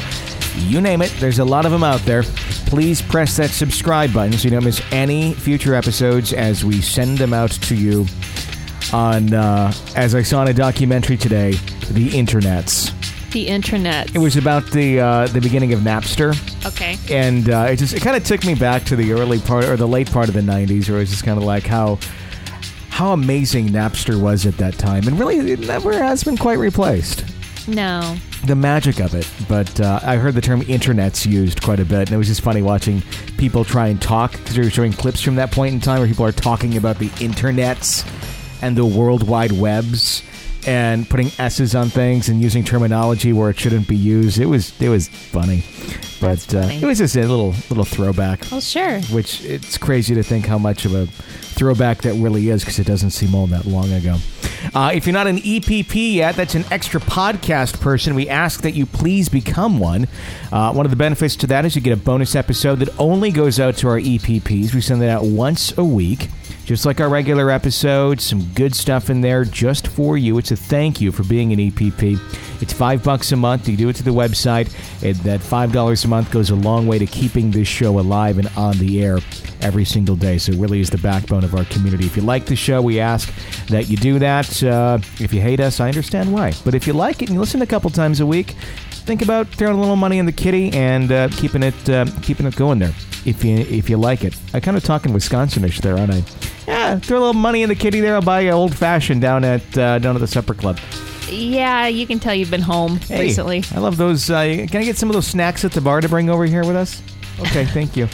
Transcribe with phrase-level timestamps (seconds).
[0.56, 1.14] you name it.
[1.20, 2.24] There's a lot of them out there.
[2.68, 7.18] Please press that subscribe button so you don't miss any future episodes as we send
[7.18, 8.06] them out to you
[8.96, 11.52] on, uh, as I saw in a documentary today,
[11.92, 12.92] the internets.
[13.32, 14.16] The internet.
[14.16, 16.32] It was about the uh, the beginning of Napster,
[16.66, 16.96] Okay.
[17.14, 19.76] and uh, it just it kind of took me back to the early part or
[19.76, 22.00] the late part of the '90s, where it was just kind of like how
[22.90, 27.26] how amazing Napster was at that time, and really it never has been quite replaced.
[27.68, 28.16] No.
[28.46, 32.08] The magic of it, but uh, I heard the term "internets" used quite a bit,
[32.08, 33.02] and it was just funny watching
[33.38, 36.08] people try and talk because they were showing clips from that point in time where
[36.08, 38.06] people are talking about the internets
[38.62, 40.24] and the world wide webs
[40.68, 44.40] and putting s's on things and using terminology where it shouldn't be used.
[44.40, 45.64] It was it was funny,
[46.20, 48.46] but That's uh, it was just a little little throwback.
[48.52, 49.00] Well, sure.
[49.02, 51.06] Which it's crazy to think how much of a
[51.56, 54.18] throwback that really is because it doesn't seem all that long ago.
[54.74, 58.16] Uh, if you're not an EPP yet, that's an extra podcast person.
[58.16, 60.08] We ask that you please become one.
[60.52, 63.32] Uh, one of the benefits to that is you get a bonus episode that only
[63.32, 64.74] goes out to our EPPs.
[64.74, 66.30] We send that out once a week.
[66.66, 70.40] Just like our regular episodes, some good stuff in there just for you.
[70.40, 72.20] It's a thank you for being an EPP.
[72.60, 73.68] It's five bucks a month.
[73.68, 74.74] You do it to the website.
[75.04, 78.40] And that five dollars a month goes a long way to keeping this show alive
[78.40, 79.20] and on the air
[79.62, 80.40] every single day.
[80.40, 82.08] So it really is the backbone of our community.
[82.08, 83.32] If you like the show, we ask
[83.68, 84.64] that you do that.
[84.64, 86.54] Uh, if you hate us, I understand why.
[86.64, 88.56] But if you like it and you listen a couple times a week,
[88.90, 92.48] think about throwing a little money in the kitty and uh, keeping it uh, keeping
[92.48, 92.94] it going there.
[93.24, 96.24] If you if you like it, I kind of talking Wisconsinish there, aren't I?
[96.68, 98.16] Yeah, throw a little money in the kitty there.
[98.16, 100.80] I'll buy you old fashioned down at uh, down at the supper club.
[101.30, 103.64] Yeah, you can tell you've been home Hey, recently.
[103.74, 104.30] I love those.
[104.30, 106.64] Uh, can I get some of those snacks at the bar to bring over here
[106.66, 107.02] with us?
[107.40, 108.08] Okay, thank you.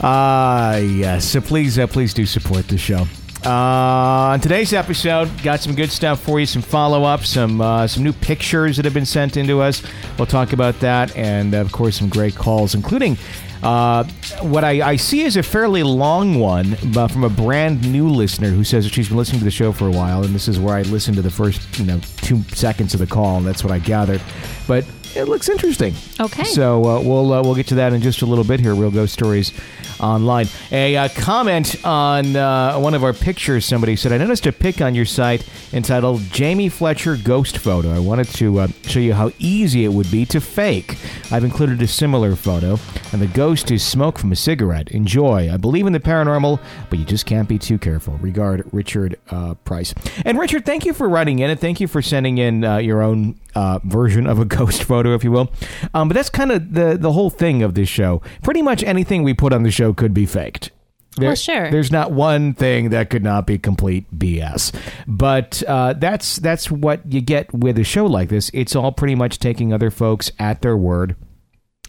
[0.00, 1.24] Ah, yes.
[1.24, 3.06] So please, uh, please do support the show.
[3.44, 6.46] Uh, on today's episode, got some good stuff for you.
[6.46, 9.82] Some follow up, some uh, some new pictures that have been sent into us.
[10.18, 13.16] We'll talk about that, and of course, some great calls, including
[13.62, 14.04] uh,
[14.42, 18.50] what I, I see is a fairly long one uh, from a brand new listener
[18.50, 20.58] who says that she's been listening to the show for a while, and this is
[20.58, 23.64] where I listened to the first you know two seconds of the call, and that's
[23.64, 24.20] what I gathered.
[24.66, 24.84] But
[25.14, 25.94] it looks interesting.
[26.20, 26.44] Okay.
[26.44, 28.74] So uh, we'll uh, we'll get to that in just a little bit here.
[28.74, 29.52] Real Ghost Stories
[30.00, 30.46] online.
[30.72, 33.64] A uh, comment on uh, one of our pictures.
[33.64, 37.94] Somebody said, "I noticed a pic on your site entitled Jamie Fletcher Ghost Photo.
[37.94, 40.96] I wanted to uh, show you how easy it would be to fake.
[41.30, 42.78] I've included a similar photo,
[43.12, 44.90] and the ghost is smoke from a cigarette.
[44.90, 45.52] Enjoy.
[45.52, 48.14] I believe in the paranormal, but you just can't be too careful.
[48.18, 49.94] Regard, Richard uh, Price.
[50.24, 53.02] And Richard, thank you for writing in, and thank you for sending in uh, your
[53.02, 55.50] own uh, version of a ghost photo, if you will.
[55.94, 58.22] Um, but that's kind of the the whole thing of this show.
[58.42, 60.70] Pretty much anything we put on the show could be faked.
[61.16, 61.70] There- Well, sure.
[61.70, 64.72] There's not one thing that could not be complete BS.
[65.06, 68.50] But uh, that's that's what you get with a show like this.
[68.52, 71.16] It's all pretty much taking other folks at their word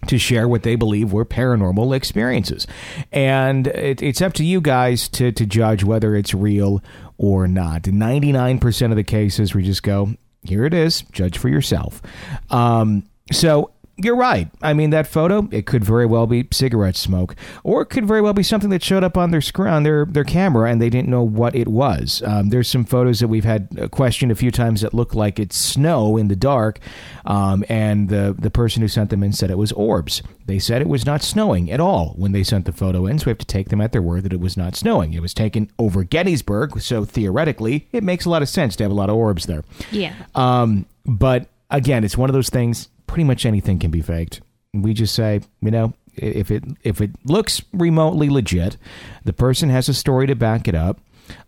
[0.05, 2.67] to share what they believe were paranormal experiences.
[3.11, 6.83] And it, it's up to you guys to, to judge whether it's real
[7.17, 7.81] or not.
[7.83, 12.01] 99% of the cases, we just go, here it is, judge for yourself.
[12.51, 14.49] Um, so you're right.
[14.61, 18.21] I mean, that photo, it could very well be cigarette smoke, or it could very
[18.21, 20.89] well be something that showed up on their screen, on their, their camera, and they
[20.89, 22.21] didn't know what it was.
[22.25, 25.39] Um, there's some photos that we've had uh, questioned a few times that look like
[25.39, 26.79] it's snow in the dark,
[27.25, 30.21] um, and the, the person who sent them in said it was orbs.
[30.45, 33.25] They said it was not snowing at all when they sent the photo in, so
[33.25, 35.13] we have to take them at their word that it was not snowing.
[35.13, 38.91] It was taken over Gettysburg, so theoretically, it makes a lot of sense to have
[38.91, 39.63] a lot of orbs there.
[39.91, 40.13] Yeah.
[40.35, 42.89] Um, but again, it's one of those things.
[43.07, 44.41] Pretty much anything can be faked.
[44.73, 48.77] We just say, you know, if it if it looks remotely legit,
[49.23, 50.99] the person has a story to back it up.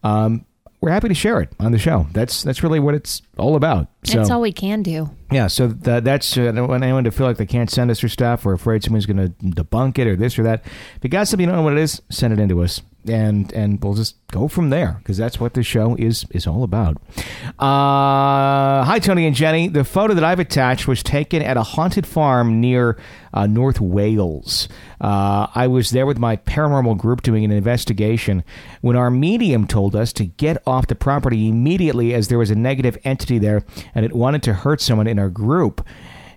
[0.04, 0.46] Um,
[0.82, 2.08] we're happy to share it on the show.
[2.14, 3.88] That's that's really what it's all about.
[4.06, 5.10] So That's all we can do.
[5.30, 7.92] yeah, so th- that's uh, I don't want anyone to feel like they can't send
[7.92, 9.30] us their stuff or afraid someone's going to
[9.64, 10.64] debunk it or this or that.
[10.66, 12.82] If you got something you don't know what it is, send it in to us,
[13.08, 16.64] and and we'll just go from there because that's what the show is is all
[16.64, 16.98] about.
[17.58, 19.68] Uh, hi, Tony and Jenny.
[19.68, 22.98] The photo that I've attached was taken at a haunted farm near
[23.34, 24.68] uh, North Wales.
[25.00, 28.44] Uh, I was there with my paranormal group doing an investigation
[28.82, 32.56] when our medium told us to get off the property immediately as there was a
[32.56, 33.64] negative entity there
[33.96, 35.86] and it wanted to hurt someone in our group.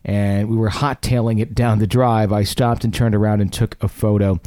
[0.05, 2.33] And we were hot tailing it down the drive.
[2.33, 4.41] I stopped and turned around and took a photo.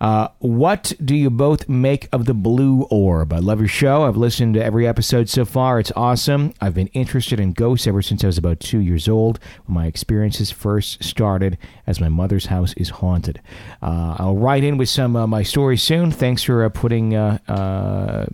[0.00, 3.32] Uh, what do you both make of the blue orb?
[3.32, 4.04] I love your show.
[4.04, 5.80] I've listened to every episode so far.
[5.80, 6.54] It's awesome.
[6.60, 9.86] I've been interested in ghosts ever since I was about two years old when my
[9.86, 13.40] experiences first started as my mother's house is haunted.
[13.82, 16.10] Uh, I'll write in with some of my stories soon.
[16.10, 17.14] Thanks for uh, putting.
[17.14, 18.26] Uh, uh,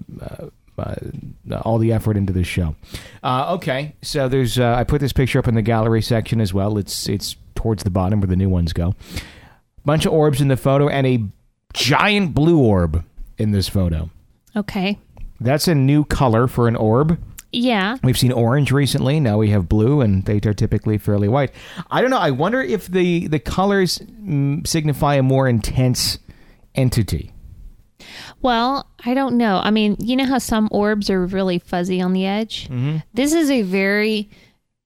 [0.77, 0.97] uh,
[1.63, 2.75] all the effort into this show.
[3.23, 6.53] Uh, okay, so there's uh, I put this picture up in the gallery section as
[6.53, 6.79] well.
[6.79, 8.95] It's it's towards the bottom where the new ones go.
[9.85, 11.25] Bunch of orbs in the photo and a
[11.75, 13.05] giant blue orb
[13.37, 14.11] in this photo.
[14.57, 14.99] Okay.
[15.41, 17.19] That's a new color for an orb.
[17.53, 17.99] Yeah.
[18.03, 19.21] We've seen orange recently.
[19.21, 21.53] Now we have blue, and they are typically fairly white.
[21.91, 22.19] I don't know.
[22.19, 26.19] I wonder if the the colors mm, signify a more intense
[26.75, 27.33] entity.
[28.43, 29.61] Well, I don't know.
[29.63, 32.65] I mean, you know how some orbs are really fuzzy on the edge?
[32.65, 32.99] Mm-hmm.
[33.15, 34.31] This is a very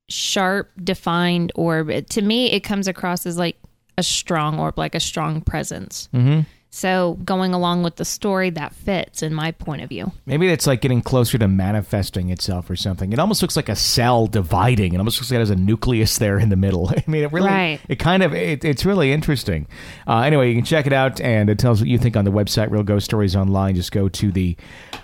[0.08, 1.90] sharp, defined orb.
[1.90, 3.56] It, to me, it comes across as like
[3.96, 6.08] a strong orb, like a strong presence.
[6.12, 6.40] Mm-hmm.
[6.70, 10.12] So, going along with the story, that fits in my point of view.
[10.26, 13.10] Maybe it's like getting closer to manifesting itself or something.
[13.12, 14.92] It almost looks like a cell dividing.
[14.92, 16.88] It almost looks like it has a nucleus there in the middle.
[16.96, 17.80] I mean, it really, Right.
[17.88, 19.66] it kind of, it, it's really interesting.
[20.06, 22.30] Uh, anyway, you can check it out, and it tells what you think on the
[22.32, 23.74] website, Real Ghost Stories Online.
[23.74, 24.54] Just go to the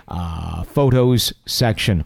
[0.07, 2.05] uh, photos section.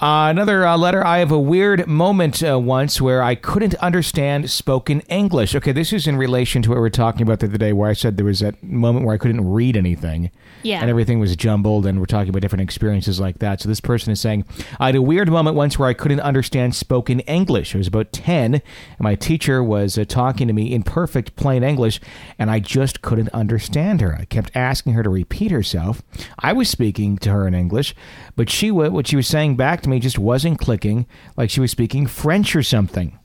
[0.00, 1.04] Uh, another uh, letter.
[1.06, 5.54] I have a weird moment uh, once where I couldn't understand spoken English.
[5.54, 7.88] Okay, this is in relation to what we were talking about the other day, where
[7.88, 10.30] I said there was that moment where I couldn't read anything.
[10.62, 10.80] Yeah.
[10.80, 13.60] And everything was jumbled, and we're talking about different experiences like that.
[13.60, 14.44] So this person is saying,
[14.78, 17.74] I had a weird moment once where I couldn't understand spoken English.
[17.74, 18.62] I was about 10, and
[19.00, 22.00] my teacher was uh, talking to me in perfect plain English,
[22.38, 24.14] and I just couldn't understand her.
[24.14, 26.02] I kept asking her to repeat herself.
[26.38, 27.94] I was speaking to her in English,
[28.36, 31.06] but she what she was saying back to me just wasn't clicking,
[31.36, 33.18] like she was speaking French or something.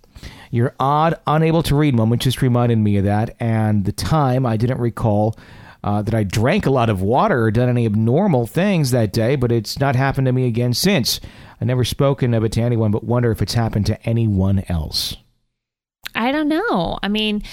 [0.52, 4.58] Your odd, unable to read moment just reminded me of that, and the time I
[4.58, 5.38] didn't recall
[5.84, 9.36] uh, that I drank a lot of water or done any abnormal things that day,
[9.36, 11.20] but it's not happened to me again since.
[11.62, 15.16] I've never spoken of it to anyone, but wonder if it's happened to anyone else.
[16.16, 16.98] I don't know.
[17.04, 17.44] I mean,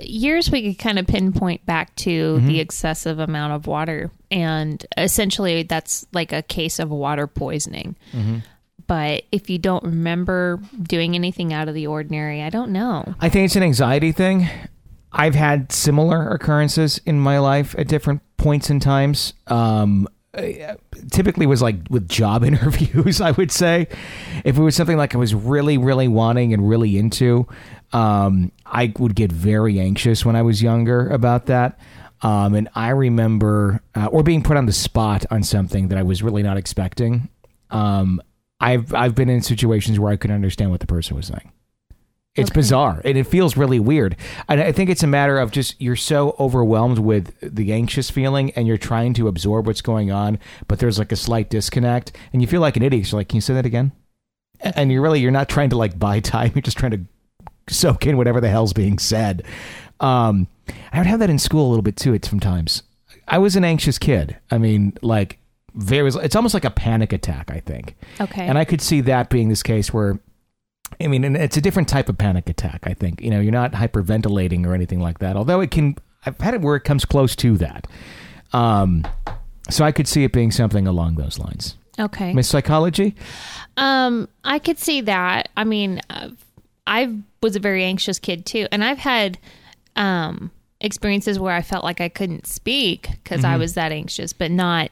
[0.00, 5.64] years we could kind of pinpoint back to the excessive amount of water, and essentially
[5.64, 7.96] that's like a case of water poisoning.
[8.86, 13.14] But if you don't remember doing anything out of the ordinary, I don't know.
[13.20, 14.48] I think it's an anxiety thing.
[15.12, 19.32] I've had similar occurrences in my life at different points in times.
[19.46, 20.08] Um,
[21.12, 23.88] typically was like with job interviews, I would say.
[24.44, 27.46] If it was something like I was really, really wanting and really into,
[27.92, 31.78] um, I would get very anxious when I was younger about that.
[32.22, 36.02] Um, and I remember, uh, or being put on the spot on something that I
[36.02, 37.28] was really not expecting.
[37.70, 38.20] Um,
[38.60, 41.50] I've I've been in situations where I couldn't understand what the person was saying.
[42.36, 42.58] It's Okay.
[42.60, 44.16] bizarre and it feels really weird.
[44.48, 48.50] And I think it's a matter of just you're so overwhelmed with the anxious feeling
[48.56, 52.42] and you're trying to absorb what's going on, but there's like a slight disconnect and
[52.42, 53.12] you feel like an idiot.
[53.12, 53.92] You're like, can you say that again?
[54.60, 56.50] And you're really you're not trying to like buy time.
[56.54, 57.00] You're just trying to
[57.72, 59.44] soak in whatever the hell's being said.
[60.00, 60.48] Um,
[60.92, 62.14] I would have that in school a little bit too.
[62.14, 62.82] It's sometimes
[63.28, 64.36] I was an anxious kid.
[64.50, 65.38] I mean, like
[65.74, 66.10] very.
[66.22, 67.50] It's almost like a panic attack.
[67.50, 67.96] I think.
[68.20, 68.46] Okay.
[68.46, 70.18] And I could see that being this case where,
[71.00, 72.80] I mean, and it's a different type of panic attack.
[72.84, 75.36] I think you know you're not hyperventilating or anything like that.
[75.36, 77.86] Although it can, I've had it where it comes close to that.
[78.52, 79.04] Um,
[79.70, 81.76] so I could see it being something along those lines.
[81.98, 82.32] okay.
[82.32, 83.14] Miss Psychology.
[83.76, 85.48] Um, I could see that.
[85.56, 86.30] I mean, uh,
[86.86, 89.38] I was a very anxious kid too, and I've had
[89.96, 90.50] um
[90.80, 93.54] experiences where I felt like I couldn't speak because Mm-hmm.
[93.54, 94.90] I was that anxious, but not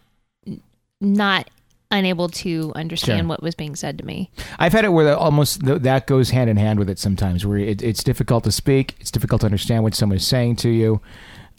[1.02, 1.50] not
[1.90, 3.28] unable to understand Sure.
[3.28, 4.30] what was being said to me.
[4.59, 7.44] I've had it where the, almost th- that goes hand in hand with it sometimes,
[7.44, 10.71] where it, it's difficult to speak, it's difficult to understand what someone is saying to
[10.71, 11.02] you.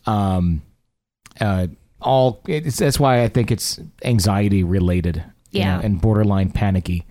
[0.08, 0.64] Um,
[1.40, 1.68] uh,
[2.02, 5.18] all it's, that's why I think it's anxiety related,
[5.52, 5.76] you Yeah.
[5.78, 7.06] know, and borderline panicky.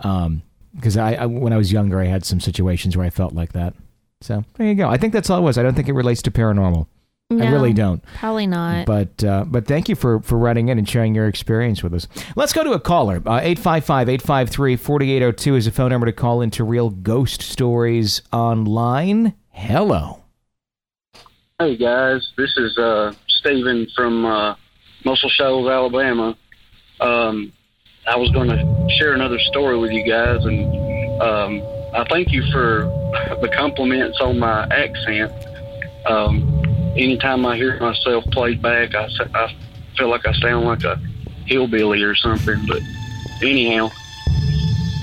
[0.00, 0.42] Um,
[0.74, 3.52] because I, I when I was younger, I had some situations where I felt like
[3.54, 3.74] that.
[4.20, 4.88] So there you go.
[4.88, 5.58] I think that's all it was.
[5.58, 6.86] I don't think it relates to paranormal.
[7.30, 8.02] I really don't.
[8.14, 8.86] Probably not.
[8.86, 12.08] But uh, but thank you for for writing in and sharing your experience with us.
[12.36, 13.16] Let's go to a caller.
[13.16, 19.34] Uh, 855-853-4802 is a phone number to call into Real Ghost Stories Online.
[19.50, 20.24] Hello.
[21.58, 24.54] Hey guys, this is uh, Stephen from uh,
[25.04, 26.34] Muscle Shoals, Alabama.
[26.98, 27.52] Um,
[28.06, 31.60] I was going to share another story with you guys, and um,
[31.92, 32.84] I thank you for
[33.42, 35.30] the compliments on my accent.
[36.06, 36.57] Um,
[36.98, 39.54] anytime I hear myself played back, I, I
[39.96, 40.96] feel like I sound like a
[41.46, 42.66] hillbilly or something.
[42.66, 42.82] But
[43.42, 43.90] anyhow,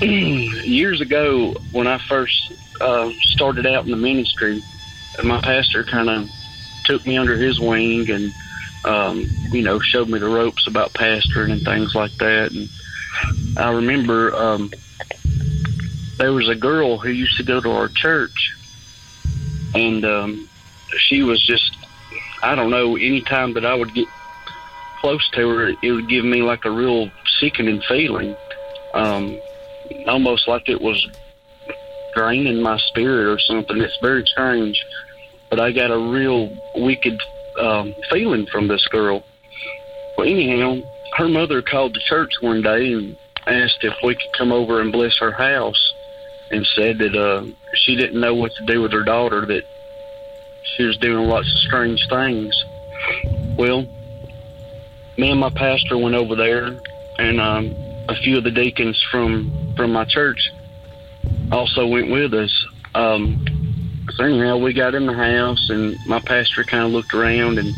[0.00, 4.62] years ago when I first uh, started out in the ministry,
[5.24, 6.30] my pastor kind of
[6.84, 8.32] took me under his wing and
[8.86, 12.52] um, you know, showed me the ropes about pastoring and things like that.
[12.52, 12.68] And
[13.58, 14.70] I remember um,
[16.18, 18.54] there was a girl who used to go to our church,
[19.74, 20.48] and um,
[20.98, 21.76] she was just,
[22.46, 24.06] I don't know, anytime that I would get
[25.00, 27.10] close to her, it would give me like a real
[27.40, 28.36] sickening feeling,
[28.94, 29.40] um,
[30.06, 31.04] almost like it was
[32.14, 33.78] draining my spirit or something.
[33.78, 34.80] It's very strange,
[35.50, 37.20] but I got a real wicked
[37.58, 39.24] um, feeling from this girl.
[40.16, 40.76] Well, anyhow,
[41.16, 43.16] her mother called the church one day and
[43.48, 45.92] asked if we could come over and bless her house,
[46.52, 49.44] and said that uh, she didn't know what to do with her daughter.
[49.46, 49.64] That
[50.74, 52.64] she was doing lots of strange things.
[53.58, 53.86] Well,
[55.16, 56.78] me and my pastor went over there,
[57.18, 57.74] and um,
[58.08, 60.50] a few of the deacons from from my church
[61.52, 62.66] also went with us.
[62.94, 63.44] Um,
[64.14, 67.74] so anyhow, we got in the house, and my pastor kind of looked around, and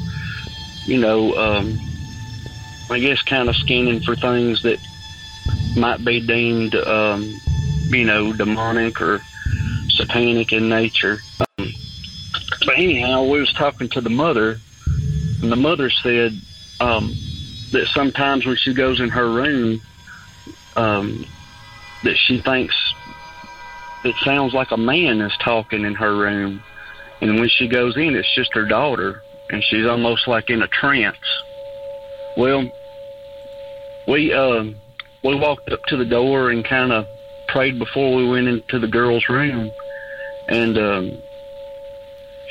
[0.85, 1.79] you know, um,
[2.91, 4.79] I guess kind of scanning for things that
[5.77, 7.23] might be deemed, um,
[7.89, 9.21] you know, demonic or
[9.89, 11.19] satanic in nature.
[12.69, 14.61] But anyhow, we was talking to the mother,
[15.41, 16.33] and the mother said
[16.81, 17.15] um,
[17.73, 19.81] that sometimes when she goes in her room,
[20.77, 21.25] um,
[22.05, 22.75] that she thinks
[24.05, 26.63] it sounds like a man is talking in her room,
[27.23, 30.69] and when she goes in, it's just her daughter, and she's almost like in a
[30.69, 31.17] trance.
[32.37, 32.71] Well,
[34.07, 34.65] we uh,
[35.25, 37.07] we walked up to the door and kind of
[37.47, 39.71] prayed before we went into the girl's room,
[40.51, 41.23] and um,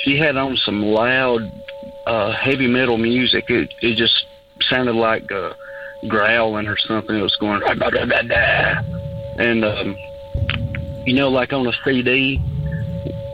[0.03, 1.41] she had on some loud,
[2.05, 3.49] uh, heavy metal music.
[3.49, 4.25] It it just
[4.69, 5.53] sounded like uh,
[6.07, 7.15] growling or something.
[7.15, 7.61] It was going,
[9.39, 9.97] and um,
[11.05, 12.39] you know, like on a CD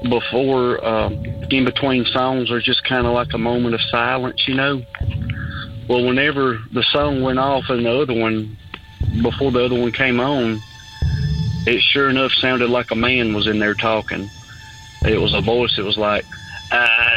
[0.10, 1.14] before, um,
[1.50, 4.82] in between songs, there's just kind of like a moment of silence, you know.
[5.88, 8.58] Well, whenever the song went off and the other one,
[9.22, 10.62] before the other one came on,
[11.66, 14.30] it sure enough sounded like a man was in there talking.
[15.04, 15.78] It was a voice.
[15.78, 16.26] It was like,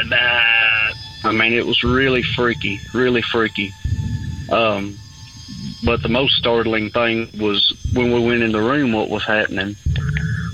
[0.05, 1.29] nah.
[1.29, 3.73] I mean, it was really freaky, really freaky.
[4.49, 4.97] Um,
[5.83, 9.75] but the most startling thing was when we went in the room, what was happening.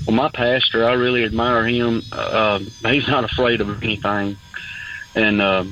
[0.05, 2.01] Well, my pastor, I really admire him.
[2.12, 4.38] Uh, he's not afraid of anything,
[5.15, 5.63] and uh,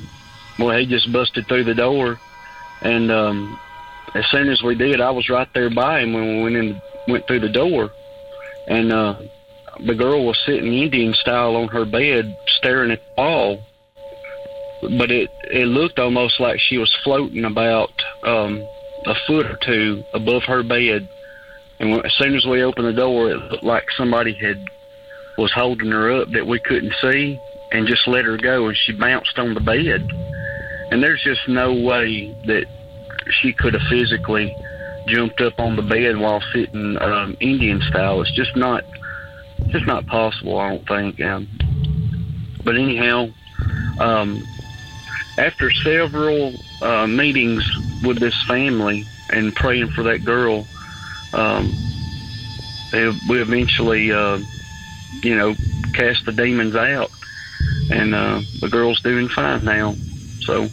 [0.57, 2.19] well, he just busted through the door,
[2.81, 3.59] and um,
[4.13, 6.81] as soon as we did, I was right there by him when we went in,
[7.07, 7.91] went through the door,
[8.67, 9.15] and uh,
[9.85, 13.63] the girl was sitting Indian style on her bed, staring at the wall.
[14.97, 17.91] But it it looked almost like she was floating about
[18.25, 18.65] um,
[19.05, 21.07] a foot or two above her bed
[21.81, 24.69] and when, as soon as we opened the door, it looked like somebody had
[25.37, 27.39] was holding her up that we couldn't see,
[27.71, 30.07] and just let her go, and she bounced on the bed.
[30.91, 32.65] And there's just no way that
[33.41, 34.55] she could have physically
[35.07, 38.21] jumped up on the bed while sitting um, Indian style.
[38.21, 38.83] It's just not,
[39.69, 40.59] just not possible.
[40.59, 41.21] I don't think.
[41.21, 41.47] Um,
[42.63, 43.29] but anyhow,
[43.99, 44.43] um,
[45.37, 47.63] after several uh, meetings
[48.03, 50.65] with this family and praying for that girl,
[51.33, 51.71] um,
[53.29, 54.39] we eventually, uh,
[55.23, 55.55] you know,
[55.93, 57.11] cast the demons out,
[57.89, 59.95] and uh, the girl's doing fine now.
[60.41, 60.69] So,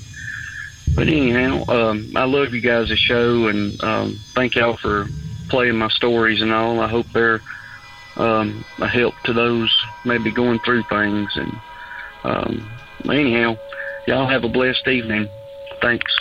[0.95, 5.07] but anyhow, um, I love you guys' show, and um, thank y'all for
[5.49, 6.81] playing my stories and all.
[6.81, 7.41] I hope they're
[8.19, 11.31] um, a help to those maybe going through things.
[11.37, 11.53] And
[12.25, 12.71] um,
[13.09, 13.57] anyhow,
[14.07, 15.29] y'all have a blessed evening.
[15.81, 16.13] Thanks.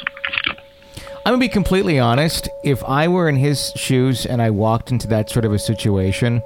[1.26, 2.48] I'm gonna be completely honest.
[2.64, 6.42] If I were in his shoes and I walked into that sort of a situation,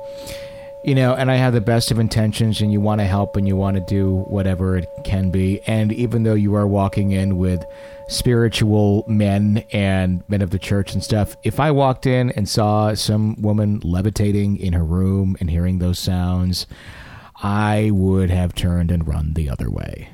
[0.84, 3.48] you know, and I have the best of intentions, and you want to help and
[3.48, 7.38] you want to do whatever it can be, and even though you are walking in
[7.38, 7.64] with
[8.12, 12.94] spiritual men and men of the church and stuff, if I walked in and saw
[12.94, 16.68] some woman levitating in her room and hearing those sounds,
[17.42, 20.10] I would have turned and run the other way.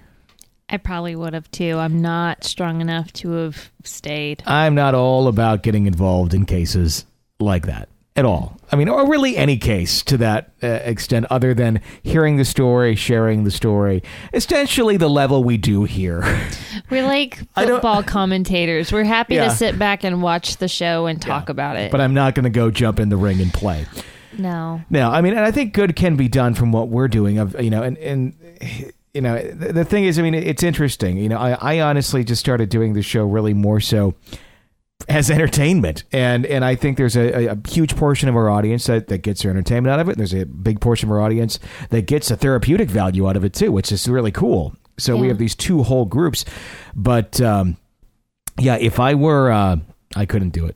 [0.70, 1.78] I probably would have too.
[1.78, 4.44] I'm not strong enough to have stayed.
[4.46, 7.06] I'm not all about getting involved in cases
[7.40, 8.58] like that at all.
[8.70, 12.96] I mean, or really any case to that uh, extent, other than hearing the story,
[12.96, 14.04] sharing the story.
[14.34, 16.22] Essentially, the level we do here.
[16.90, 18.92] We're like football commentators.
[18.92, 19.46] We're happy Yeah.
[19.46, 21.92] to sit back and watch the show and talk about it.
[21.92, 23.86] But I'm not going to go jump in the ring and play.
[24.38, 24.82] no.
[24.90, 27.38] No, I mean, and I think good can be done from what we're doing.
[27.38, 28.34] Of you know, and and
[29.14, 31.18] you know, the, the thing is, I mean, it's interesting.
[31.18, 34.14] You know, I, I honestly just started doing the show really more so
[35.08, 39.08] as entertainment, and and I think there's a, a huge portion of our audience that,
[39.08, 40.14] that gets their entertainment out of it.
[40.14, 43.44] And there's a big portion of our audience that gets a therapeutic value out of
[43.46, 44.76] it too, which is really cool.
[44.98, 46.46] So we have these two whole groups,
[46.96, 47.40] but.
[47.42, 47.78] um
[48.60, 49.78] Yeah, if I were, uh,
[50.16, 50.76] I couldn't do it.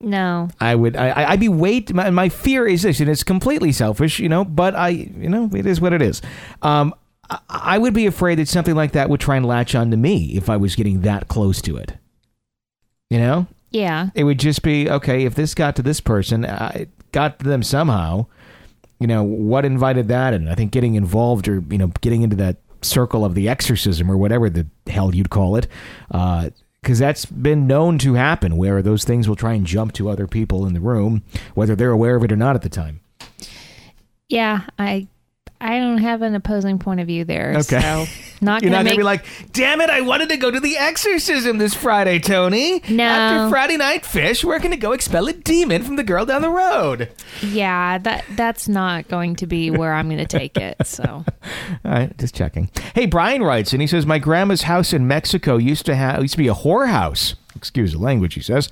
[0.00, 0.48] No.
[0.58, 0.96] I would.
[0.96, 1.92] I, I- I'd be wait.
[1.92, 4.44] My, my fear is this, and it's completely selfish, you know.
[4.46, 6.22] But I, you know, it is what it is.
[6.62, 6.94] Um,
[7.28, 9.98] I, I would be afraid that something like that would try and latch on to
[9.98, 11.92] me if I was getting that close to it.
[13.10, 14.10] You know, Yeah.
[14.14, 17.44] it would just be okay if this got to this person, uh, it got to
[17.44, 18.26] them somehow.
[19.00, 22.36] You know what invited that, and I think getting involved or you know getting into
[22.36, 25.68] that circle of the exorcism or whatever the hell you'd call it,
[26.08, 30.26] because that's been known to happen where those things will try and jump to other
[30.26, 31.22] people in the room,
[31.54, 33.00] whether they're aware of it or not at the time.
[34.28, 34.62] Yeah.
[34.78, 35.06] I
[35.60, 37.54] I don't have an opposing point of view there.
[37.58, 37.80] Okay.
[37.80, 38.06] So
[38.40, 39.90] not You're gonna not make gonna be like, "Damn it!
[39.90, 42.80] I wanted to go to the exorcism this Friday, Tony.
[42.88, 43.04] No.
[43.04, 46.50] After Friday night fish, we're gonna go expel a demon from the girl down the
[46.50, 47.10] road."
[47.42, 50.76] Yeah, that that's not going to be where I'm going to take it.
[50.88, 51.24] So All
[51.84, 52.70] right, just checking.
[52.94, 56.32] Hey, Brian writes, and he says, "My grandma's house in Mexico used to have used
[56.32, 57.34] to be a whorehouse.
[57.54, 58.68] Excuse the language," he says,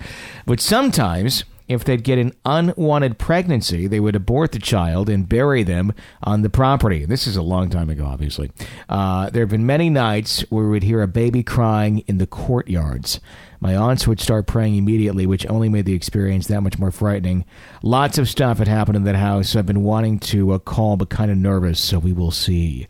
[0.46, 1.44] but sometimes.
[1.68, 5.92] If they'd get an unwanted pregnancy, they would abort the child and bury them
[6.22, 7.04] on the property.
[7.04, 8.52] This is a long time ago, obviously.
[8.88, 13.20] Uh, there have been many nights where we'd hear a baby crying in the courtyards.
[13.58, 17.44] My aunts would start praying immediately, which only made the experience that much more frightening.
[17.82, 19.56] Lots of stuff had happened in that house.
[19.56, 22.86] I've been wanting to uh, call, but kind of nervous, so we will see.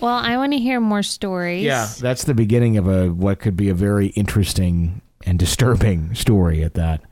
[0.00, 1.62] Well, I want to hear more stories.
[1.62, 6.62] Yeah, that's the beginning of a what could be a very interesting and disturbing story
[6.62, 7.02] at that.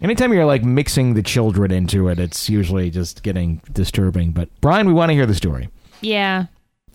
[0.00, 4.30] Anytime you're like mixing the children into it, it's usually just getting disturbing.
[4.30, 5.68] But Brian, we want to hear the story.
[6.00, 6.46] Yeah.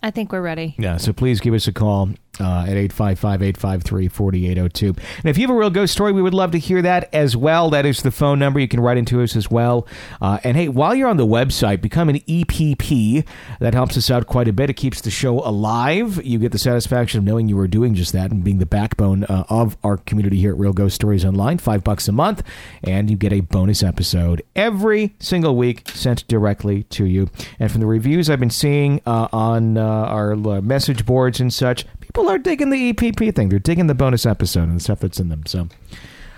[0.02, 0.74] I think we're ready.
[0.78, 4.88] Yeah, so please give us a call uh, at 855-853-4802.
[4.88, 7.36] And if you have a real ghost story, we would love to hear that as
[7.36, 7.70] well.
[7.70, 8.58] That is the phone number.
[8.60, 9.86] You can write into us as well.
[10.20, 13.24] Uh, and hey, while you're on the website, become an EPP.
[13.60, 14.70] That helps us out quite a bit.
[14.70, 16.24] It keeps the show alive.
[16.24, 19.24] You get the satisfaction of knowing you are doing just that and being the backbone
[19.24, 21.58] uh, of our community here at Real Ghost Stories Online.
[21.58, 22.42] Five bucks a month,
[22.82, 27.30] and you get a bonus episode every single week sent directly to you.
[27.58, 31.84] And from the reviews I've been seeing uh, on uh, our message boards and such,
[32.06, 33.48] people are digging the EPP thing.
[33.48, 35.42] They're digging the bonus episode and the stuff that's in them.
[35.46, 35.68] So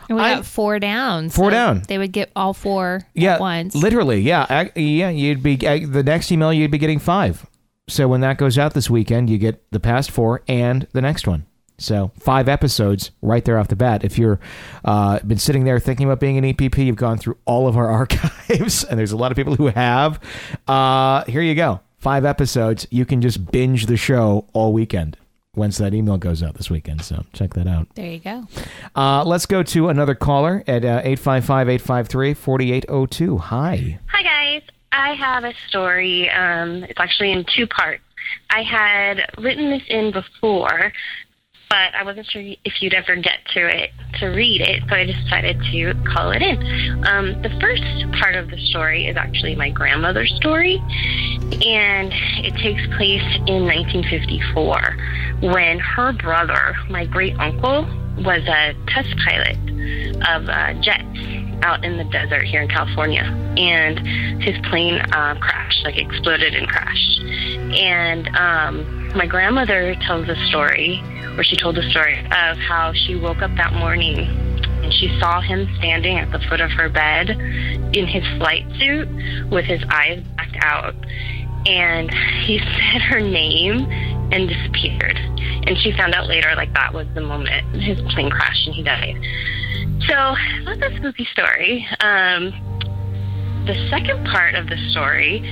[0.09, 1.29] And we I- got four down.
[1.31, 1.83] Four so down.
[1.89, 3.75] They would get all four yeah, at once.
[3.75, 5.11] literally, yeah, Ac- yeah.
[5.11, 6.53] You'd be uh, the next email.
[6.53, 7.47] You'd be getting five.
[7.89, 11.27] So when that goes out this weekend, you get the past four and the next
[11.27, 11.47] one.
[11.79, 14.03] So five episodes right there off the bat.
[14.03, 14.41] If you're
[14.85, 17.89] uh, been sitting there thinking about being an EPP, you've gone through all of our
[18.01, 20.19] archives, and there's a lot of people who have.
[20.67, 22.87] Uh, here you go, five episodes.
[22.91, 25.17] You can just binge the show all weekend
[25.57, 27.03] once that email goes out this weekend.
[27.03, 27.89] So check that out.
[27.95, 28.45] there you go.
[28.95, 33.41] Uh, let's go to another caller at uh, 855-853-4802.
[33.41, 33.99] Hi.
[34.09, 34.63] Hi guys.
[34.93, 36.29] I have a story.
[36.31, 38.03] Um, it's actually in two parts.
[38.51, 40.93] I had written this in before,
[41.69, 45.05] but I wasn't sure if you'd ever get to it to read it, so I
[45.05, 46.57] decided to call it in.
[47.07, 47.83] Um, the first
[48.21, 52.13] part of the story is actually my grandmother's story, and
[52.45, 57.87] it takes place in 1954 when her brother, my great uncle,
[58.19, 59.57] was a test pilot
[60.29, 61.05] of uh, jets
[61.63, 63.23] out in the desert here in California,
[63.57, 67.21] and his plane uh, crashed, like exploded and crashed.
[67.21, 71.03] And um, my grandmother tells a story,
[71.37, 74.47] or she told the story of how she woke up that morning
[74.87, 79.09] and she saw him standing at the foot of her bed in his flight suit
[79.51, 80.95] with his eyes blacked out.
[81.67, 82.09] And
[82.45, 82.59] he
[82.93, 83.87] said her name
[84.33, 85.17] and disappeared.
[85.17, 88.83] And she found out later, like, that was the moment his plane crashed and he
[88.83, 89.17] died.
[90.09, 90.35] So
[90.65, 91.87] that's a spooky story.
[92.01, 92.53] Um,
[93.67, 95.43] the second part of the story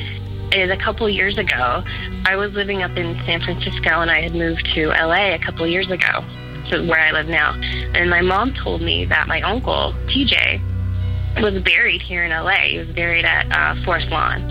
[0.52, 1.82] is a couple years ago.
[2.26, 5.66] I was living up in San Francisco and I had moved to LA a couple
[5.66, 6.24] years ago,
[6.70, 7.52] so where I live now.
[7.94, 12.70] And my mom told me that my uncle, TJ, was buried here in LA.
[12.70, 14.48] He was buried at uh, Forest Lawn.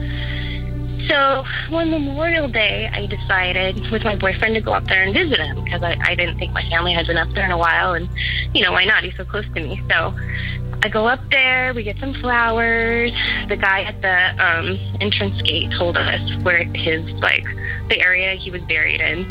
[1.07, 5.39] So one Memorial Day, I decided with my boyfriend to go up there and visit
[5.39, 7.93] him because I, I didn't think my family had been up there in a while,
[7.93, 8.07] and
[8.53, 9.03] you know why not?
[9.03, 9.81] He's so close to me.
[9.89, 10.13] So
[10.81, 13.11] I go up there, we get some flowers.
[13.49, 17.45] The guy at the um, entrance gate told us where his like
[17.89, 19.29] the area he was buried in.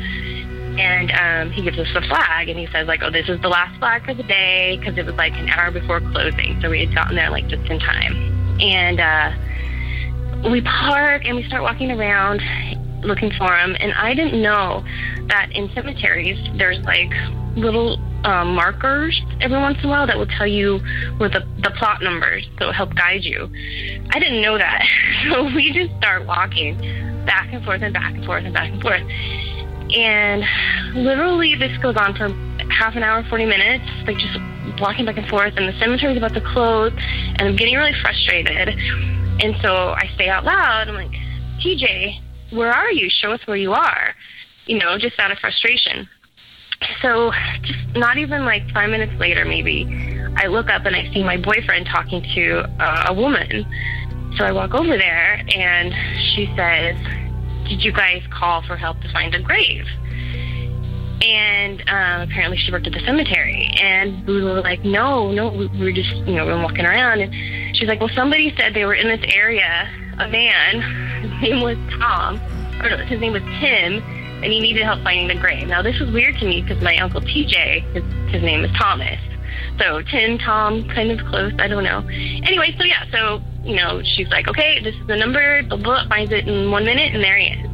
[0.78, 3.48] And um, he gives us the flag, and he says like, "Oh, this is the
[3.48, 6.80] last flag for the day," because it was like an hour before closing, so we
[6.80, 8.14] had gotten there like just in time.
[8.58, 9.32] And uh,
[10.50, 12.40] we park and we start walking around
[13.04, 14.84] looking for him and i didn't know
[15.28, 17.10] that in cemeteries there's like
[17.56, 20.78] little um, markers every once in a while that will tell you
[21.18, 23.50] where the, the plot numbers that will help guide you.
[24.10, 24.82] I didn't know that.
[25.30, 26.76] So we just start walking
[27.26, 29.02] back and forth and back and forth and back and forth.
[29.94, 30.42] And
[30.96, 32.28] literally this goes on for
[32.72, 34.36] half an hour, 40 minutes, like just
[34.82, 38.68] walking back and forth, and the cemetery's about to close, and I'm getting really frustrated.
[38.68, 41.12] And so I say out loud, I'm like,
[41.64, 43.08] TJ, where are you?
[43.08, 44.14] Show us where you are.
[44.66, 46.08] You know, just out of frustration.
[47.00, 47.30] So,
[47.62, 49.86] just not even like five minutes later, maybe,
[50.36, 53.64] I look up and I see my boyfriend talking to uh, a woman.
[54.36, 55.94] So I walk over there and
[56.34, 56.96] she says,
[57.68, 59.84] Did you guys call for help to find a grave?
[61.22, 63.70] And um, apparently she worked at the cemetery.
[63.80, 67.20] And we were like, No, no, we were just, you know, we were walking around.
[67.20, 70.82] And she's like, Well, somebody said they were in this area, a man,
[71.22, 72.40] his name was Tom,
[72.82, 74.02] or no, his name was Tim,
[74.42, 75.68] and he needed help finding the grave.
[75.68, 79.20] Now, this was weird to me because my uncle TJ, his, his name is Thomas.
[79.78, 81.52] So Tim, Tom, kind of close.
[81.58, 82.00] I don't know.
[82.08, 85.62] Anyway, so yeah, so you know, she's like, okay, this is the number.
[85.62, 86.08] Blah blah.
[86.08, 87.70] Finds it in one minute, and there he is.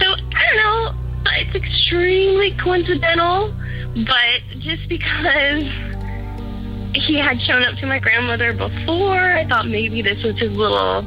[0.00, 1.01] So I don't know.
[1.24, 3.54] It's extremely coincidental,
[3.94, 5.64] but just because
[6.94, 11.06] he had shown up to my grandmother before, I thought maybe this was his little,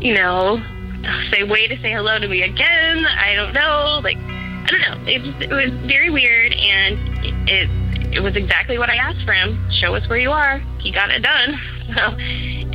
[0.00, 0.62] you know,
[1.30, 3.04] say way to say hello to me again.
[3.04, 4.00] I don't know.
[4.02, 5.10] Like, I don't know.
[5.10, 7.70] It just it was very weird, and it
[8.14, 9.68] it was exactly what I asked for him.
[9.80, 10.58] Show us where you are.
[10.80, 11.60] He got it done.
[11.94, 12.00] So,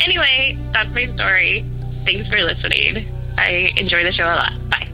[0.06, 1.65] anyway, that's my story.
[2.06, 3.10] Thanks for listening.
[3.38, 4.69] I enjoy the show a lot.
[4.69, 4.88] Bye.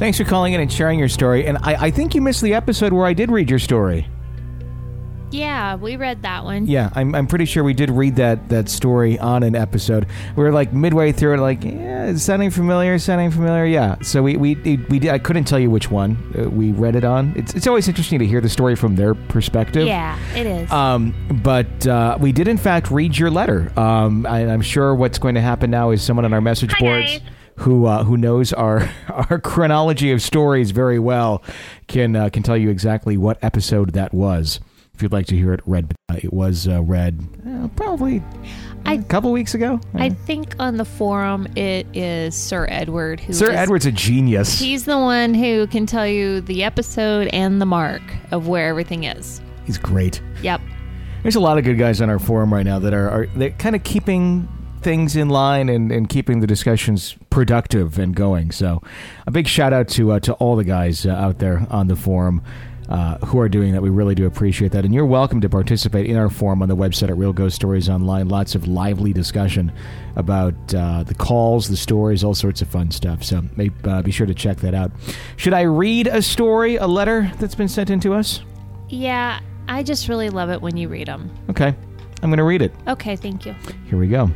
[0.00, 1.44] Thanks for calling in and sharing your story.
[1.44, 4.08] And I, I think you missed the episode where I did read your story.
[5.30, 6.66] Yeah, we read that one.
[6.66, 10.06] Yeah, I'm, I'm pretty sure we did read that, that story on an episode.
[10.36, 13.66] We were like midway through it, like, yeah, it's sounding familiar, sounding familiar.
[13.66, 13.96] Yeah.
[14.00, 14.54] So we we
[14.88, 17.34] we did, I couldn't tell you which one uh, we read it on.
[17.36, 19.86] It's it's always interesting to hear the story from their perspective.
[19.86, 20.72] Yeah, it is.
[20.72, 23.70] Um, but uh, we did in fact read your letter.
[23.78, 26.80] Um, I, I'm sure what's going to happen now is someone on our message Hi,
[26.80, 27.20] boards guys.
[27.60, 31.42] Who uh, who knows our our chronology of stories very well
[31.88, 34.60] can uh, can tell you exactly what episode that was.
[34.94, 37.18] If you'd like to hear it read, uh, it was uh, read
[37.48, 38.22] uh, probably
[38.84, 39.80] I- a couple weeks ago.
[39.94, 44.58] I think on the forum it is Sir Edward who Sir is- Edward's a genius.
[44.58, 49.04] He's the one who can tell you the episode and the mark of where everything
[49.04, 49.40] is.
[49.64, 50.20] He's great.
[50.42, 50.60] Yep.
[51.22, 53.50] There's a lot of good guys on our forum right now that are, are they're
[53.50, 54.48] kind of keeping
[54.82, 58.50] things in line and, and keeping the discussions productive and going.
[58.50, 58.82] So,
[59.26, 61.96] a big shout out to uh, to all the guys uh, out there on the
[61.96, 62.42] forum.
[62.88, 63.80] Uh, who are doing that?
[63.80, 66.74] We really do appreciate that, and you're welcome to participate in our forum on the
[66.74, 68.28] website at Real Ghost Stories Online.
[68.28, 69.70] Lots of lively discussion
[70.16, 73.22] about uh, the calls, the stories, all sorts of fun stuff.
[73.22, 74.90] So, may, uh, be sure to check that out.
[75.36, 78.40] Should I read a story, a letter that's been sent in to us?
[78.88, 79.38] Yeah,
[79.68, 81.30] I just really love it when you read them.
[81.48, 81.68] Okay,
[82.22, 82.72] I'm going to read it.
[82.88, 83.54] Okay, thank you.
[83.88, 84.28] Here we go.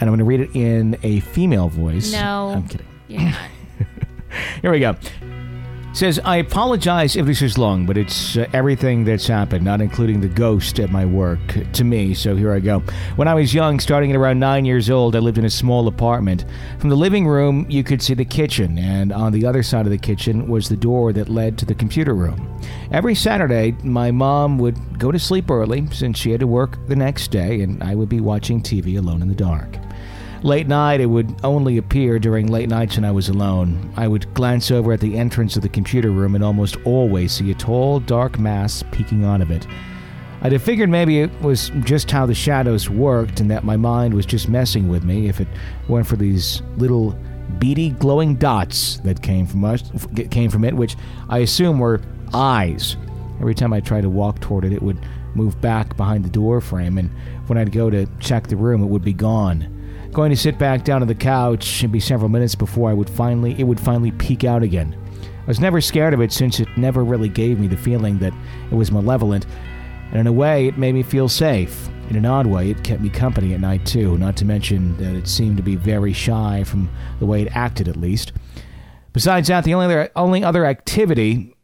[0.00, 2.12] And I'm going to read it in a female voice.
[2.12, 2.52] No.
[2.56, 2.86] I'm kidding.
[3.08, 3.20] You're.
[4.62, 4.96] Here we go.
[5.92, 10.20] Says, I apologize if this is long, but it's uh, everything that's happened, not including
[10.20, 11.40] the ghost at my work,
[11.72, 12.78] to me, so here I go.
[13.16, 15.88] When I was young, starting at around nine years old, I lived in a small
[15.88, 16.44] apartment.
[16.78, 19.90] From the living room, you could see the kitchen, and on the other side of
[19.90, 22.60] the kitchen was the door that led to the computer room.
[22.92, 26.96] Every Saturday, my mom would go to sleep early since she had to work the
[26.96, 29.76] next day, and I would be watching TV alone in the dark.
[30.42, 33.92] Late night, it would only appear during late nights when I was alone.
[33.94, 37.50] I would glance over at the entrance of the computer room and almost always see
[37.50, 39.66] a tall, dark mass peeking out of it.
[40.40, 44.14] I'd have figured maybe it was just how the shadows worked and that my mind
[44.14, 45.48] was just messing with me if it
[45.88, 47.14] weren't for these little
[47.58, 49.82] beady glowing dots that came from us
[50.30, 50.96] came from it, which
[51.28, 52.00] I assume were
[52.32, 52.96] eyes.
[53.40, 54.98] Every time I tried to walk toward it, it would
[55.34, 57.10] move back behind the door frame, and
[57.46, 59.76] when I'd go to check the room, it would be gone.
[60.12, 63.08] Going to sit back down on the couch, it'd be several minutes before I would
[63.08, 64.96] finally it would finally peek out again.
[65.22, 68.32] I was never scared of it since it never really gave me the feeling that
[68.70, 69.46] it was malevolent,
[70.10, 71.88] and in a way, it made me feel safe.
[72.10, 74.18] In an odd way, it kept me company at night too.
[74.18, 77.86] Not to mention that it seemed to be very shy from the way it acted,
[77.86, 78.32] at least.
[79.12, 81.54] Besides that, the only other, only other activity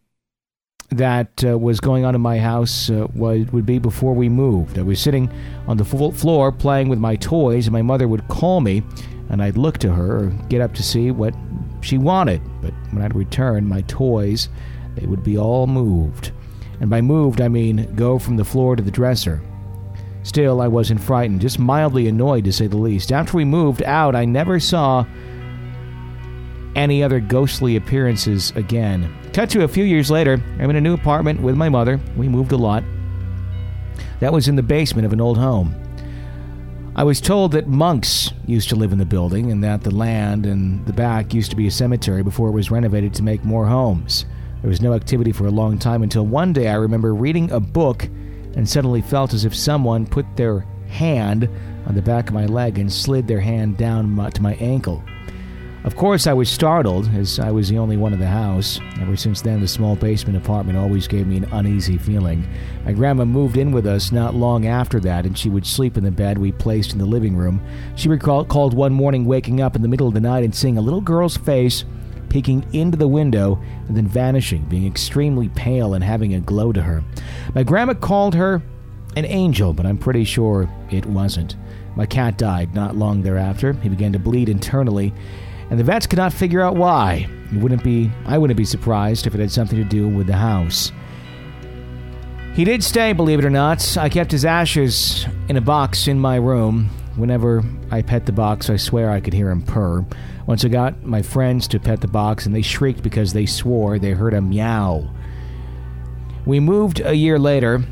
[0.90, 4.78] that uh, was going on in my house uh, would be before we moved.
[4.78, 5.30] I was sitting
[5.66, 8.82] on the floor playing with my toys, and my mother would call me,
[9.28, 11.34] and I'd look to her or get up to see what
[11.80, 12.40] she wanted.
[12.60, 14.48] But when I'd return, my toys,
[14.94, 16.32] they would be all moved.
[16.80, 19.40] And by moved, I mean go from the floor to the dresser.
[20.22, 23.12] Still, I wasn't frightened, just mildly annoyed to say the least.
[23.12, 25.06] After we moved out, I never saw
[26.74, 29.14] any other ghostly appearances again.
[29.36, 32.00] Cut to a few years later, I'm in a new apartment with my mother.
[32.16, 32.82] We moved a lot.
[34.18, 35.74] That was in the basement of an old home.
[36.96, 40.46] I was told that monks used to live in the building and that the land
[40.46, 43.66] and the back used to be a cemetery before it was renovated to make more
[43.66, 44.24] homes.
[44.62, 47.60] There was no activity for a long time until one day I remember reading a
[47.60, 48.04] book
[48.54, 51.46] and suddenly felt as if someone put their hand
[51.86, 55.04] on the back of my leg and slid their hand down to my ankle.
[55.86, 58.80] Of course, I was startled, as I was the only one in the house.
[59.00, 62.44] Ever since then, the small basement apartment always gave me an uneasy feeling.
[62.84, 66.02] My grandma moved in with us not long after that, and she would sleep in
[66.02, 67.64] the bed we placed in the living room.
[67.94, 70.80] She recalled one morning waking up in the middle of the night and seeing a
[70.80, 71.84] little girl's face
[72.30, 76.82] peeking into the window and then vanishing, being extremely pale and having a glow to
[76.82, 77.04] her.
[77.54, 78.60] My grandma called her
[79.14, 81.54] an angel, but I'm pretty sure it wasn't.
[81.94, 83.72] My cat died not long thereafter.
[83.74, 85.14] He began to bleed internally
[85.70, 87.28] and the vets could not figure out why.
[87.52, 90.34] It wouldn't be I wouldn't be surprised if it had something to do with the
[90.34, 90.92] house.
[92.54, 93.98] He did stay, believe it or not.
[93.98, 96.88] I kept his ashes in a box in my room.
[97.16, 100.06] Whenever I pet the box, I swear I could hear him purr.
[100.46, 103.98] Once I got my friends to pet the box, and they shrieked because they swore
[103.98, 105.10] they heard a meow.
[106.46, 107.82] We moved a year later.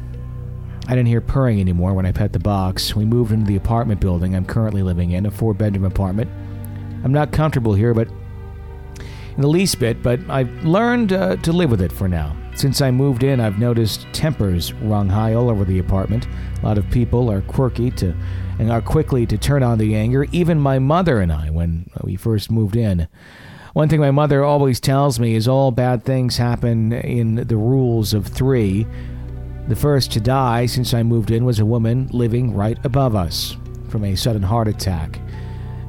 [0.86, 2.94] I didn't hear purring anymore when I pet the box.
[2.94, 6.30] We moved into the apartment building I'm currently living in, a four bedroom apartment.
[7.04, 8.08] I'm not comfortable here, but
[9.36, 12.34] in the least bit, but I've learned uh, to live with it for now.
[12.54, 16.26] Since I moved in, I've noticed tempers run high all over the apartment.
[16.62, 18.14] A lot of people are quirky to
[18.60, 20.26] and are quickly to turn on the anger.
[20.30, 23.08] Even my mother and I, when we first moved in.
[23.72, 28.14] One thing my mother always tells me is all bad things happen in the rules
[28.14, 28.86] of three.
[29.66, 33.56] The first to die since I moved in was a woman living right above us
[33.88, 35.18] from a sudden heart attack.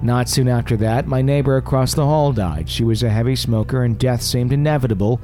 [0.01, 2.69] Not soon after that, my neighbor across the hall died.
[2.69, 5.19] She was a heavy smoker, and death seemed inevitable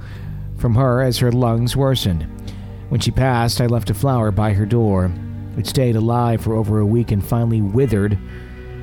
[0.58, 2.28] from her as her lungs worsened.
[2.90, 5.12] When she passed, I left a flower by her door.
[5.58, 8.18] It stayed alive for over a week and finally withered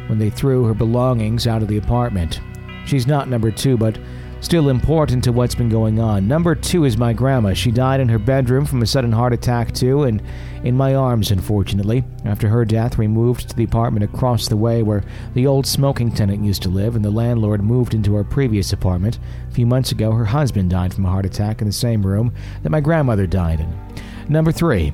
[0.08, 2.40] when they threw her belongings out of the apartment.
[2.86, 3.98] She's not number two, but
[4.40, 6.28] still important to what's been going on.
[6.28, 7.54] Number two is my grandma.
[7.54, 10.22] She died in her bedroom from a sudden heart attack, too, and
[10.64, 12.04] in my arms, unfortunately.
[12.24, 15.02] After her death, we moved to the apartment across the way where
[15.34, 19.18] the old smoking tenant used to live, and the landlord moved into our previous apartment.
[19.48, 22.32] A few months ago, her husband died from a heart attack in the same room
[22.62, 23.74] that my grandmother died in.
[24.28, 24.92] Number three,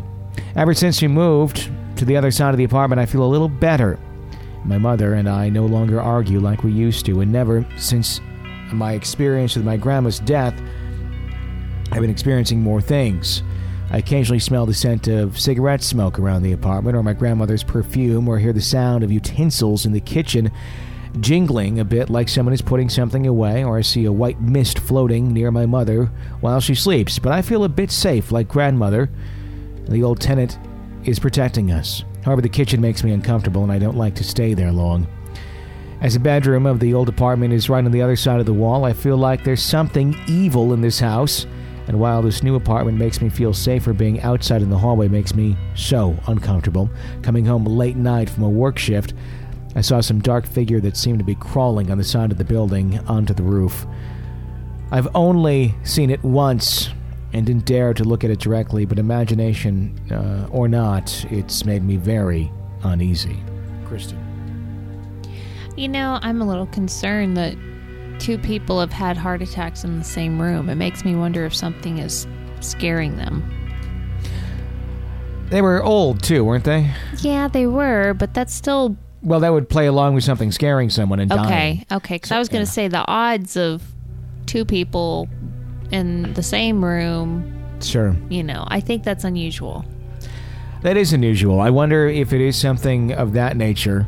[0.57, 3.49] ever since we moved to the other side of the apartment, I feel a little
[3.49, 3.99] better.
[4.65, 8.21] My mother and I no longer argue like we used to, and never since
[8.73, 10.55] my experience with my grandma's death,
[11.93, 13.43] I've been experiencing more things.
[13.91, 18.27] I occasionally smell the scent of cigarette smoke around the apartment, or my grandmother's perfume,
[18.29, 20.51] or hear the sound of utensils in the kitchen
[21.21, 24.79] jingling a bit like someone is putting something away, or I see a white mist
[24.81, 26.07] floating near my mother
[26.41, 27.19] while she sleeps.
[27.19, 29.11] But I feel a bit safe, like grandmother.
[29.89, 30.59] The old tenant
[31.05, 32.05] is protecting us.
[32.25, 35.07] However, the kitchen makes me uncomfortable, and I don't like to stay there long.
[36.01, 38.53] As the bedroom of the old apartment is right on the other side of the
[38.53, 41.47] wall, I feel like there's something evil in this house.
[41.87, 45.35] And while this new apartment makes me feel safer, being outside in the hallway makes
[45.35, 46.91] me so uncomfortable.
[47.23, 49.15] Coming home late night from a work shift,
[49.77, 52.45] I saw some dark figure that seemed to be crawling on the side of the
[52.45, 53.87] building onto the roof.
[54.91, 56.91] I've only seen it once
[57.33, 61.83] and didn't dare to look at it directly, but imagination uh, or not, it's made
[61.83, 62.51] me very
[62.83, 63.43] uneasy.
[63.85, 64.24] Kristen.
[65.77, 67.57] You know, I'm a little concerned that
[68.21, 70.69] two people have had heart attacks in the same room.
[70.69, 72.27] It makes me wonder if something is
[72.61, 73.43] scaring them.
[75.51, 76.91] They were old too, weren't they?
[77.19, 81.21] Yeah, they were, but that's still Well, that would play along with something scaring someone
[81.21, 81.45] and dying.
[81.47, 81.87] okay.
[81.93, 82.75] Okay, because I was going to yeah.
[82.75, 83.83] say the odds of
[84.47, 85.29] two people
[85.91, 87.51] in the same room.
[87.81, 88.17] Sure.
[88.31, 89.85] You know, I think that's unusual.
[90.83, 91.61] That is unusual.
[91.61, 94.07] I wonder if it is something of that nature.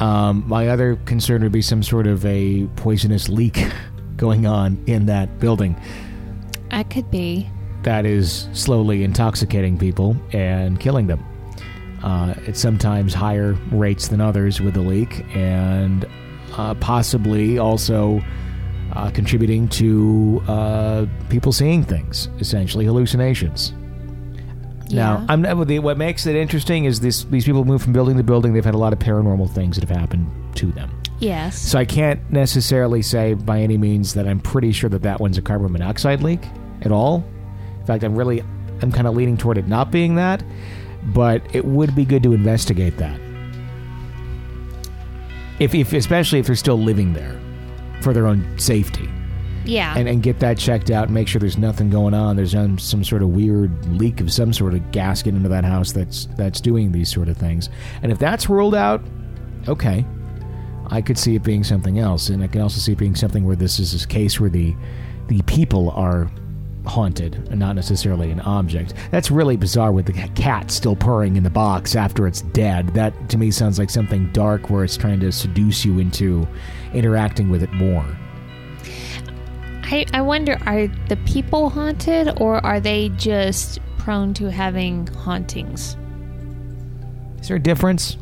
[0.00, 3.62] Um, my other concern would be some sort of a poisonous leak
[4.16, 5.76] going on in that building
[6.70, 7.48] That could be.
[7.82, 11.24] that is slowly intoxicating people and killing them.
[12.02, 16.06] Uh, at sometimes higher rates than others with the leak, and
[16.56, 18.22] uh, possibly also
[18.94, 23.74] uh, contributing to uh, people seeing things, essentially hallucinations.
[24.96, 25.24] Now.
[25.28, 28.52] I'm uh, what makes it interesting is this: these people move from building to building.
[28.52, 30.90] They've had a lot of paranormal things that have happened to them.
[31.18, 31.58] Yes.
[31.58, 35.38] So I can't necessarily say by any means that I'm pretty sure that that one's
[35.38, 36.40] a carbon monoxide leak
[36.82, 37.24] at all.
[37.78, 38.42] In fact, I'm really,
[38.80, 40.42] I'm kind of leaning toward it not being that.
[41.14, 43.18] But it would be good to investigate that.
[45.58, 47.38] If, if especially if they're still living there
[48.02, 49.08] for their own safety
[49.64, 49.94] yeah.
[49.96, 52.36] and, and get that checked out and make sure there's nothing going on.
[52.36, 55.92] There's um, some sort of weird leak of some sort of gasket into that house
[55.92, 57.68] that's that's doing these sort of things.
[58.02, 59.02] And if that's ruled out,
[59.68, 60.04] okay,
[60.86, 63.44] I could see it being something else, and I can also see it being something
[63.44, 64.74] where this is a case where the
[65.28, 66.30] the people are
[66.86, 68.94] haunted and not necessarily an object.
[69.10, 72.88] That's really bizarre with the cat still purring in the box after it's dead.
[72.94, 76.48] That to me sounds like something dark where it's trying to seduce you into
[76.92, 78.06] interacting with it more.
[79.90, 85.96] I, I wonder are the people haunted or are they just prone to having hauntings?
[87.40, 88.16] Is there a difference?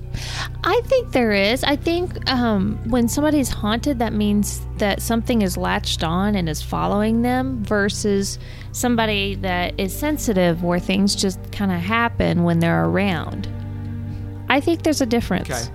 [0.65, 1.63] I think there is.
[1.65, 6.63] I think um, when somebody's haunted, that means that something is latched on and is
[6.63, 8.39] following them versus
[8.73, 13.47] somebody that is sensitive where things just kind of happen when they're around.
[14.49, 15.51] I think there's a difference.
[15.51, 15.71] Okay.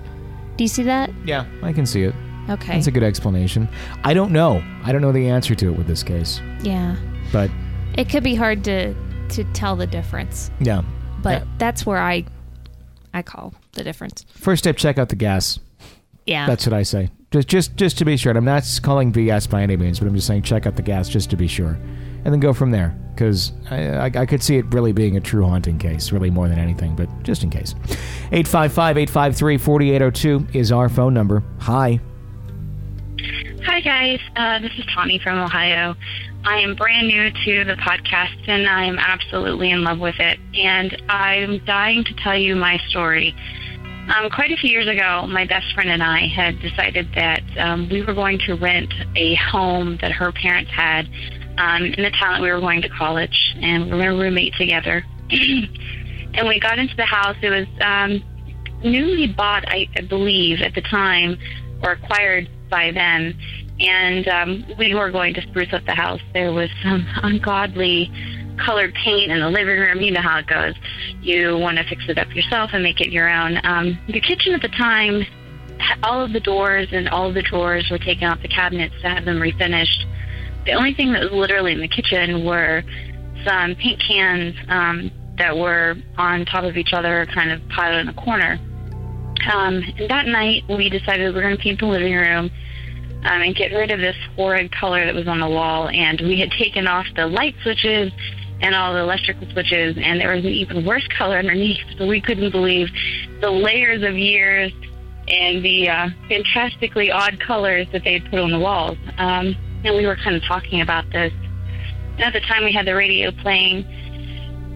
[0.56, 1.10] Do you see that?
[1.24, 2.14] Yeah, I can see it.
[2.50, 2.74] Okay.
[2.74, 3.68] That's a good explanation.
[4.04, 4.62] I don't know.
[4.84, 6.40] I don't know the answer to it with this case.
[6.62, 6.96] yeah.
[7.32, 7.50] But
[7.96, 8.94] It could be hard to
[9.30, 10.82] to tell the difference, yeah.
[11.22, 11.48] but Yeah.
[11.58, 12.24] that's where I
[13.14, 14.24] I call the difference.
[14.34, 15.58] First step, check out the gas.
[16.26, 16.46] Yeah.
[16.46, 17.08] That's what I say.
[17.30, 18.30] Just, just, just to be sure.
[18.30, 20.82] And I'm not calling BS by any means, but I'm just saying check out the
[20.82, 21.78] gas just to be sure,
[22.24, 22.96] and then go from there.
[23.14, 26.48] Because I, I, I could see it really being a true haunting case, really more
[26.48, 27.74] than anything, but just in case.
[28.32, 31.42] 855-853-4802 is our phone number.
[31.60, 32.00] Hi.
[33.66, 34.20] Hi, guys.
[34.36, 35.94] Uh, this is Tommy from Ohio.
[36.44, 40.38] I am brand new to the podcast and I am absolutely in love with it.
[40.52, 43.34] And I'm dying to tell you my story.
[44.14, 47.88] Um, quite a few years ago, my best friend and I had decided that um,
[47.88, 51.08] we were going to rent a home that her parents had
[51.56, 54.52] um, in the town that we were going to college, and we were to roommate
[54.58, 55.02] together.
[55.30, 57.36] and we got into the house.
[57.40, 58.22] It was um,
[58.84, 61.38] newly bought, I, I believe, at the time,
[61.82, 63.36] or acquired by then.
[63.80, 66.20] And um, we were going to spruce up the house.
[66.32, 68.10] There was some ungodly
[68.64, 70.00] colored paint in the living room.
[70.00, 70.74] You know how it goes.
[71.20, 73.58] You want to fix it up yourself and make it your own.
[73.64, 75.24] Um, the kitchen at the time,
[76.02, 79.08] all of the doors and all of the drawers were taken off the cabinets to
[79.08, 80.04] have them refinished.
[80.66, 82.82] The only thing that was literally in the kitchen were
[83.44, 88.08] some paint cans um, that were on top of each other, kind of piled in
[88.08, 88.58] a corner.
[89.52, 92.50] Um, and that night, we decided we were going to paint the living room
[93.24, 95.88] um, and get rid of this horrid color that was on the wall.
[95.88, 98.12] And we had taken off the light switches
[98.60, 101.80] and all the electrical switches, and there was an even worse color underneath.
[101.98, 102.88] So we couldn't believe
[103.40, 104.72] the layers of years
[105.28, 108.98] and the uh, fantastically odd colors that they had put on the walls.
[109.16, 111.32] Um, and we were kind of talking about this.
[112.14, 113.84] And at the time, we had the radio playing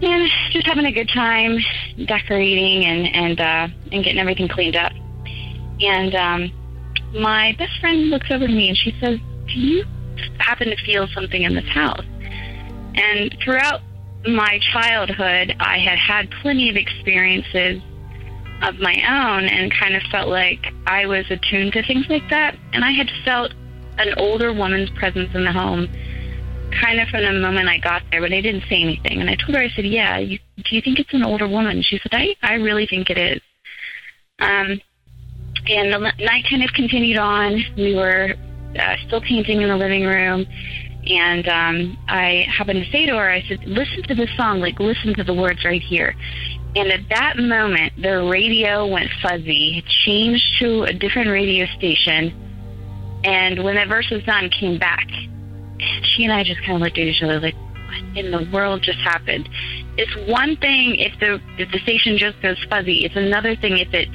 [0.01, 1.57] and just having a good time,
[2.05, 4.91] decorating and and uh, and getting everything cleaned up.
[5.81, 6.51] And um,
[7.13, 9.85] my best friend looks over to me and she says, "Do you
[10.37, 12.05] happen to feel something in this house?"
[12.95, 13.81] And throughout
[14.27, 17.81] my childhood, I had had plenty of experiences
[18.61, 22.57] of my own and kind of felt like I was attuned to things like that.
[22.73, 23.53] And I had felt
[23.97, 25.87] an older woman's presence in the home
[26.81, 29.21] kind of from the moment I got there, but I didn't say anything.
[29.21, 31.81] And I told her, I said, Yeah, you, do you think it's an older woman?
[31.81, 33.41] She said, I, I really think it is.
[34.39, 34.79] Um,
[35.67, 37.61] and the night kind of continued on.
[37.77, 38.35] We were
[38.79, 40.45] uh, still painting in the living room.
[41.05, 44.79] And um, I happened to say to her, I said, listen to this song, like
[44.79, 46.15] listen to the words right here.
[46.75, 49.83] And at that moment, the radio went fuzzy.
[50.05, 52.33] Changed to a different radio station.
[53.23, 55.07] And when that verse was done, came back.
[56.03, 58.83] She and I just kind of looked at each other like, what in the world
[58.83, 59.49] just happened?
[59.97, 63.05] It's one thing if the if the station just goes fuzzy.
[63.05, 64.07] It's another thing if it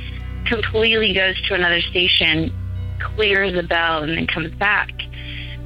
[0.47, 2.53] completely goes to another station,
[3.01, 4.91] clears the bell, and then comes back.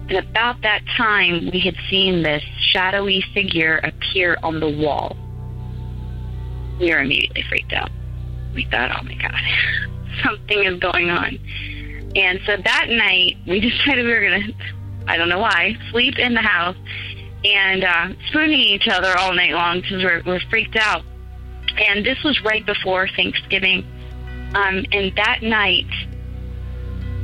[0.09, 5.17] And about that time, we had seen this shadowy figure appear on the wall.
[6.81, 7.91] We were immediately freaked out.
[8.55, 9.35] We thought, oh my God,
[10.25, 11.39] something is going on.
[12.17, 14.55] And so that night, we decided we were going to,
[15.09, 16.77] I don't know why, sleep in the house
[17.45, 21.03] and uh, spooning each other all night long because we're, we're freaked out.
[21.77, 23.87] And this was right before Thanksgiving.
[24.55, 25.87] Um, and that night,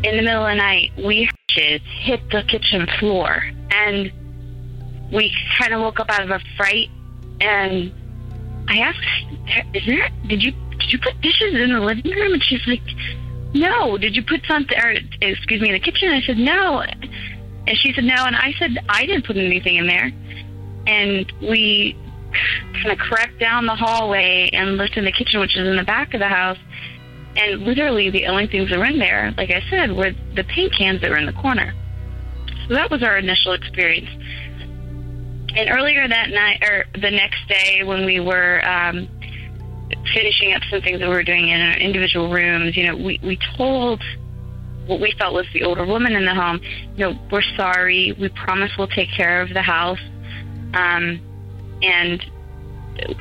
[0.05, 4.13] in the middle of the night, we hit the kitchen floor, and
[5.13, 6.89] we kind of woke up out of a fright.
[7.41, 7.93] And
[8.69, 10.11] I asked, "Is there?
[10.27, 12.83] Did you did you put dishes in the living room?" And she's like,
[13.55, 14.77] "No." Did you put something?
[14.79, 16.11] Or excuse me, in the kitchen?
[16.11, 16.85] I said, "No."
[17.67, 20.13] And she said, "No." And I said, "I didn't put anything in there."
[20.87, 21.97] And we
[22.75, 25.85] kind of crept down the hallway and looked in the kitchen, which is in the
[25.85, 26.59] back of the house.
[27.37, 30.73] And literally, the only things that were in there, like I said, were the paint
[30.77, 31.75] cans that were in the corner.
[32.69, 34.09] So that was our initial experience.
[35.57, 39.09] And earlier that night, or the next day, when we were um,
[40.13, 43.19] finishing up some things that we were doing in our individual rooms, you know, we,
[43.23, 44.03] we told
[44.87, 46.61] what we felt was the older woman in the home,
[46.97, 48.15] you know, we're sorry.
[48.21, 49.99] We promise we'll take care of the house.
[50.75, 51.21] um,
[51.83, 52.25] and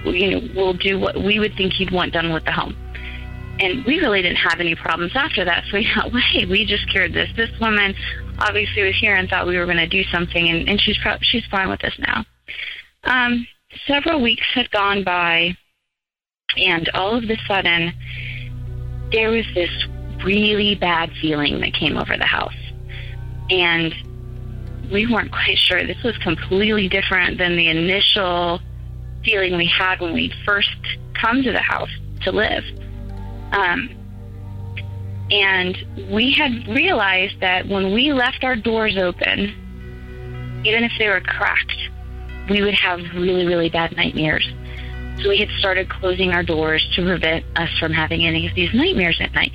[0.05, 2.75] you know we'll do what we would think you'd want done with the home.
[3.59, 5.63] And we really didn't have any problems after that.
[5.71, 7.29] So we thought, well, hey, we just cured this.
[7.35, 7.93] This woman
[8.39, 11.17] obviously was here and thought we were going to do something, and, and she's pro-
[11.21, 12.25] she's fine with us now.
[13.03, 13.47] Um,
[13.87, 15.55] several weeks had gone by,
[16.57, 17.93] and all of a sudden,
[19.11, 19.71] there was this
[20.23, 22.53] really bad feeling that came over the house.
[23.49, 23.93] And
[24.91, 25.85] we weren't quite sure.
[25.85, 28.59] This was completely different than the initial
[29.23, 30.69] feeling we had when we first
[31.19, 31.89] come to the house
[32.23, 32.63] to live.
[33.51, 33.89] Um,
[35.31, 35.77] and
[36.11, 41.77] we had realized that when we left our doors open, even if they were cracked,
[42.49, 44.47] we would have really, really bad nightmares.
[45.21, 48.73] So we had started closing our doors to prevent us from having any of these
[48.73, 49.53] nightmares at night.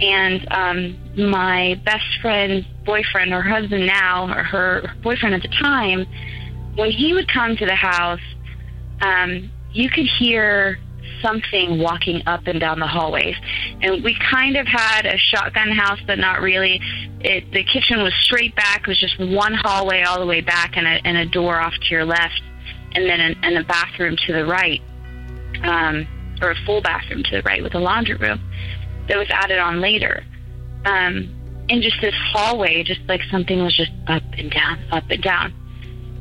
[0.00, 6.06] And um, my best friend's boyfriend, or husband now, or her boyfriend at the time,
[6.74, 8.20] when he would come to the house,
[9.00, 10.78] um, you could hear
[11.22, 13.36] something walking up and down the hallways.
[13.80, 16.80] And we kind of had a shotgun house, but not really.
[17.20, 18.82] It, the kitchen was straight back.
[18.82, 21.72] It was just one hallway all the way back and a, and a door off
[21.72, 22.42] to your left,
[22.92, 24.82] and then an, and a bathroom to the right,
[25.62, 26.06] um,
[26.42, 28.40] or a full bathroom to the right with a laundry room
[29.08, 30.24] that was added on later.
[30.84, 31.30] Um,
[31.68, 35.52] and just this hallway, just like something was just up and down, up and down.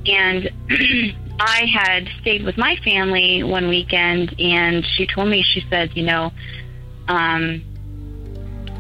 [0.06, 0.50] And
[1.40, 6.04] I had stayed with my family one weekend, and she told me, she said, you
[6.04, 6.32] know,
[7.08, 7.64] um,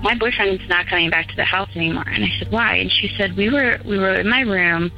[0.01, 2.07] my boyfriend's not coming back to the house anymore.
[2.07, 2.75] And I said, why?
[2.75, 4.91] And she said, we were we were in my room,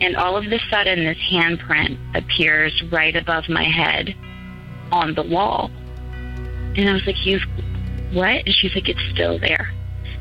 [0.00, 4.14] and all of a sudden, this handprint appears right above my head
[4.92, 5.70] on the wall.
[6.76, 7.42] And I was like, you've
[8.14, 8.46] what?
[8.46, 9.72] And she's like, it's still there.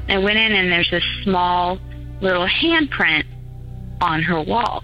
[0.07, 1.79] And I went in, and there's this small
[2.21, 3.23] little handprint
[4.01, 4.83] on her wall.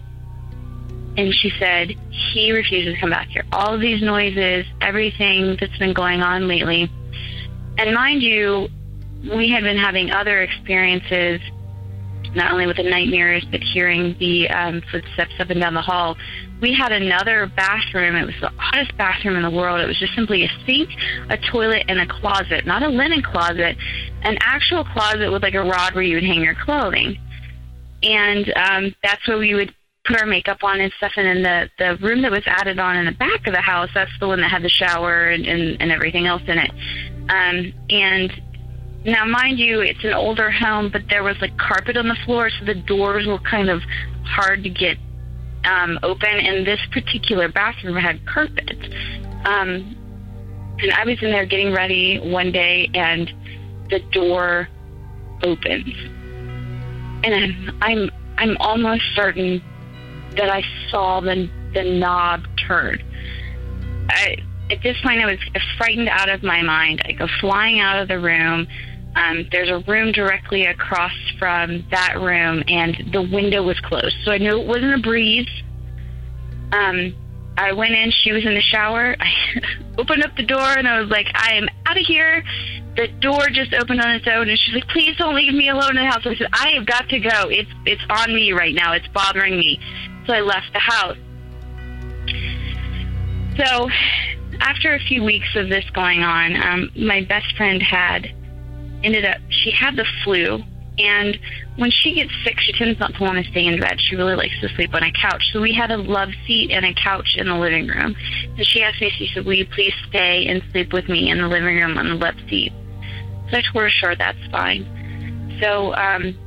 [1.18, 1.96] And she said,
[2.34, 3.44] he refuses to come back here.
[3.52, 6.90] All of these noises, everything that's been going on lately.
[7.78, 8.70] And mind you,
[9.24, 11.42] we had been having other experiences,
[12.36, 16.16] not only with the nightmares, but hearing the um, footsteps up and down the hall.
[16.62, 18.16] We had another bathroom.
[18.16, 19.80] It was the hottest bathroom in the world.
[19.80, 20.90] It was just simply a sink,
[21.30, 22.66] a toilet, and a closet.
[22.66, 23.78] Not a linen closet,
[24.24, 27.18] an actual closet with like a rod where you would hang your clothing.
[28.04, 29.74] And um, that's where we would
[30.06, 31.14] put our makeup on and stuff.
[31.16, 33.90] And then the the room that was added on in the back of the house,
[33.94, 36.72] that's the one that had the shower and and, and everything else in it.
[37.30, 38.42] Um, and
[39.06, 42.50] now, mind you, it's an older home, but there was like carpet on the floor,
[42.50, 43.82] so the doors were kind of
[44.24, 44.98] hard to get
[45.64, 46.30] um, open.
[46.30, 48.78] And this particular bathroom had carpet.
[49.46, 49.96] Um,
[50.82, 53.32] and I was in there getting ready one day, and
[53.90, 54.68] the door
[55.44, 55.94] opens,
[57.24, 59.62] and I'm I'm I'm almost certain
[60.36, 63.02] that I saw the the knob turn.
[64.10, 64.38] I,
[64.72, 65.40] at this point, I was
[65.78, 67.02] frightened out of my mind.
[67.06, 68.68] I go flying out of the room.
[69.20, 74.32] Um, there's a room directly across from that room, and the window was closed, so
[74.32, 75.50] I knew it wasn't a breeze.
[76.72, 77.14] Um,
[77.58, 78.12] I went in.
[78.12, 79.18] She was in the shower.
[79.20, 79.30] I
[79.98, 82.44] opened up the door, and I was like, "I am out of here."
[82.96, 85.98] The door just opened on its own, and she's like, "Please don't leave me alone
[85.98, 87.50] in the house." I said, "I have got to go.
[87.50, 88.94] It's it's on me right now.
[88.94, 89.82] It's bothering me."
[90.28, 91.18] So I left the house.
[93.58, 93.90] So
[94.62, 98.32] after a few weeks of this going on, um, my best friend had
[99.04, 100.64] ended up, she had the flu.
[100.98, 101.40] And
[101.78, 104.02] when she gets sick, she tends not to want to stay in bed.
[104.02, 105.42] She really likes to sleep on a couch.
[105.54, 108.16] So we had a love seat and a couch in the living room.
[108.58, 111.38] And she asked me, she said, Will you please stay and sleep with me in
[111.38, 112.74] the living room on the love seat?
[113.50, 115.58] So I told her, Sure, that's fine.
[115.62, 116.38] So um,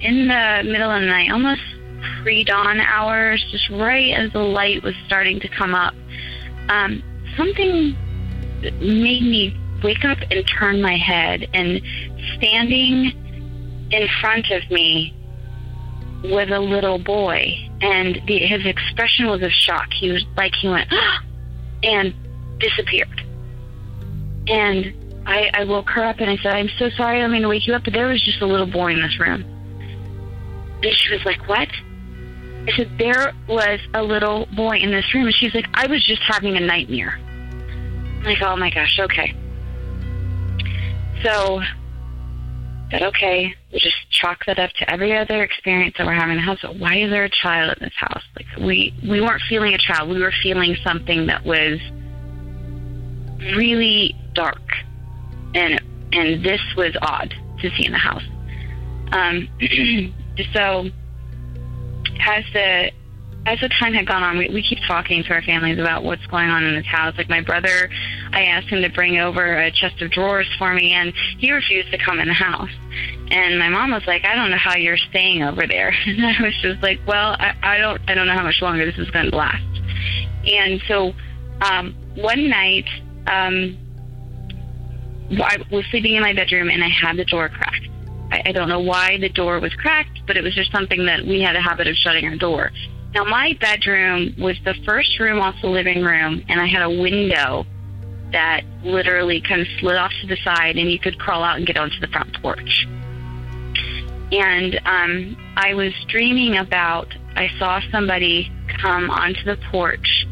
[0.00, 1.62] in the middle of the night, almost
[2.22, 5.94] pre dawn hours, just right as the light was starting to come up,
[6.68, 7.02] um,
[7.36, 7.96] something
[8.62, 11.48] made me wake up and turn my head.
[11.52, 11.80] And
[12.36, 13.12] standing
[13.90, 15.14] in front of me
[16.24, 19.88] was a little boy, and the, his expression was of shock.
[19.92, 21.24] He was like he went ah!
[21.82, 22.14] and
[22.58, 23.22] disappeared.
[24.46, 24.94] And
[25.26, 27.22] I, I woke her up and I said, "I'm so sorry.
[27.22, 29.18] I'm going to wake you up, but there was just a little boy in this
[29.18, 29.44] room."
[30.82, 31.68] And she was like, "What?"
[32.66, 35.26] I said, There was a little boy in this room.
[35.26, 37.18] And she's like, I was just having a nightmare.
[37.18, 39.34] I'm like, oh my gosh, okay.
[41.22, 41.60] So,
[42.90, 46.36] said, okay, we'll just chalk that up to every other experience that we're having in
[46.38, 46.58] the house.
[46.62, 48.22] But why is there a child in this house?
[48.36, 50.10] Like we we weren't feeling a child.
[50.10, 51.78] We were feeling something that was
[53.54, 54.62] really dark,
[55.54, 55.80] and
[56.12, 58.24] and this was odd to see in the house.
[59.12, 59.48] Um,
[60.52, 60.90] so
[62.26, 62.90] as the
[63.46, 66.24] as the time had gone on, we, we keep talking to our families about what's
[66.26, 67.14] going on in this house.
[67.16, 67.90] Like my brother,
[68.32, 71.90] I asked him to bring over a chest of drawers for me, and he refused
[71.90, 72.70] to come in the house.
[73.30, 76.42] And my mom was like, "I don't know how you're staying over there." And I
[76.42, 79.10] was just like, "Well, I, I don't, I don't know how much longer this is
[79.10, 79.64] going to last."
[80.46, 81.12] And so,
[81.62, 82.88] um, one night,
[83.26, 83.78] um,
[85.42, 87.88] I was sleeping in my bedroom, and I had the door cracked.
[88.32, 91.24] I, I don't know why the door was cracked, but it was just something that
[91.24, 92.70] we had a habit of shutting our door.
[93.12, 96.90] Now, my bedroom was the first room off the living room, and I had a
[96.90, 97.66] window
[98.32, 101.66] that literally kind of slid off to the side, and you could crawl out and
[101.66, 102.86] get onto the front porch.
[104.32, 110.26] And um, I was dreaming about, I saw somebody come onto the porch,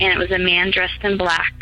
[0.00, 1.52] and it was a man dressed in black,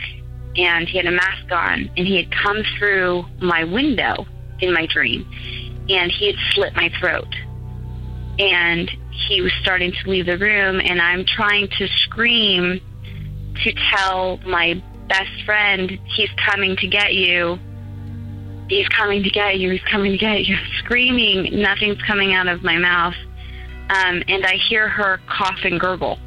[0.57, 4.27] and he had a mask on, and he had come through my window
[4.61, 5.27] in my dream,
[5.89, 7.35] and he had slit my throat.
[8.39, 8.89] And
[9.29, 12.81] he was starting to leave the room, and I'm trying to scream
[13.65, 17.59] to tell my best friend, he's coming to get you.
[18.69, 19.71] He's coming to get you.
[19.71, 20.57] He's coming to get you.
[20.79, 23.15] Screaming, nothing's coming out of my mouth.
[23.89, 26.19] Um, and I hear her cough and gurgle.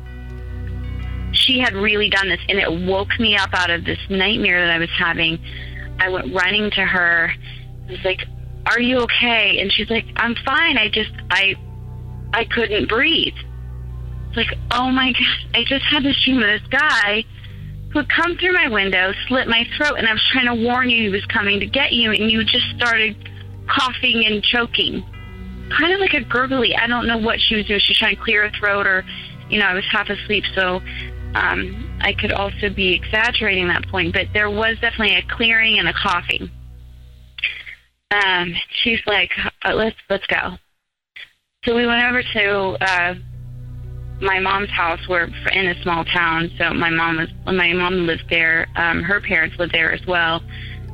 [1.33, 4.73] She had really done this, and it woke me up out of this nightmare that
[4.73, 5.39] I was having.
[5.99, 7.31] I went running to her.
[7.87, 8.25] I was like,
[8.65, 10.77] "Are you okay?" And she's like, "I'm fine.
[10.77, 11.55] I just I
[12.34, 13.36] I couldn't breathe.
[14.36, 17.25] Like, oh my God, I just had this dream of this guy
[17.91, 20.89] who had come through my window, slit my throat, and I was trying to warn
[20.89, 23.15] you he was coming to get you, and you just started
[23.67, 25.03] coughing and choking.
[25.75, 26.75] Kind of like a gurgly.
[26.75, 27.80] I don't know what she was doing.
[27.80, 29.03] She was trying to clear her throat, or,
[29.49, 30.82] you know, I was half asleep, so
[31.36, 35.88] um, I could also be exaggerating that point, but there was definitely a clearing and
[35.88, 36.49] a coughing.
[38.11, 39.32] Um, she's like,
[39.63, 40.57] uh, let's let's go.
[41.66, 43.16] So we went over to uh,
[44.22, 45.01] my mom's house.
[45.10, 48.66] We're in a small town, so my mom was my mom lived there.
[48.78, 50.41] Um, her parents lived there as well,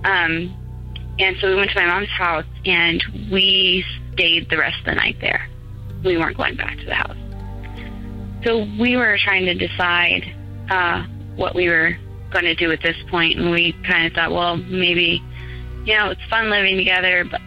[0.05, 0.57] um,
[1.19, 3.85] and so we went to my mom's house and we
[4.15, 5.47] stayed the rest of the night there.
[6.03, 7.17] We weren't going back to the house.
[8.43, 10.23] So we were trying to decide
[10.71, 11.05] uh,
[11.35, 11.95] what we were
[12.31, 15.21] going to do at this point, and we kind of thought, well, maybe
[15.85, 17.39] you know it's fun living together, but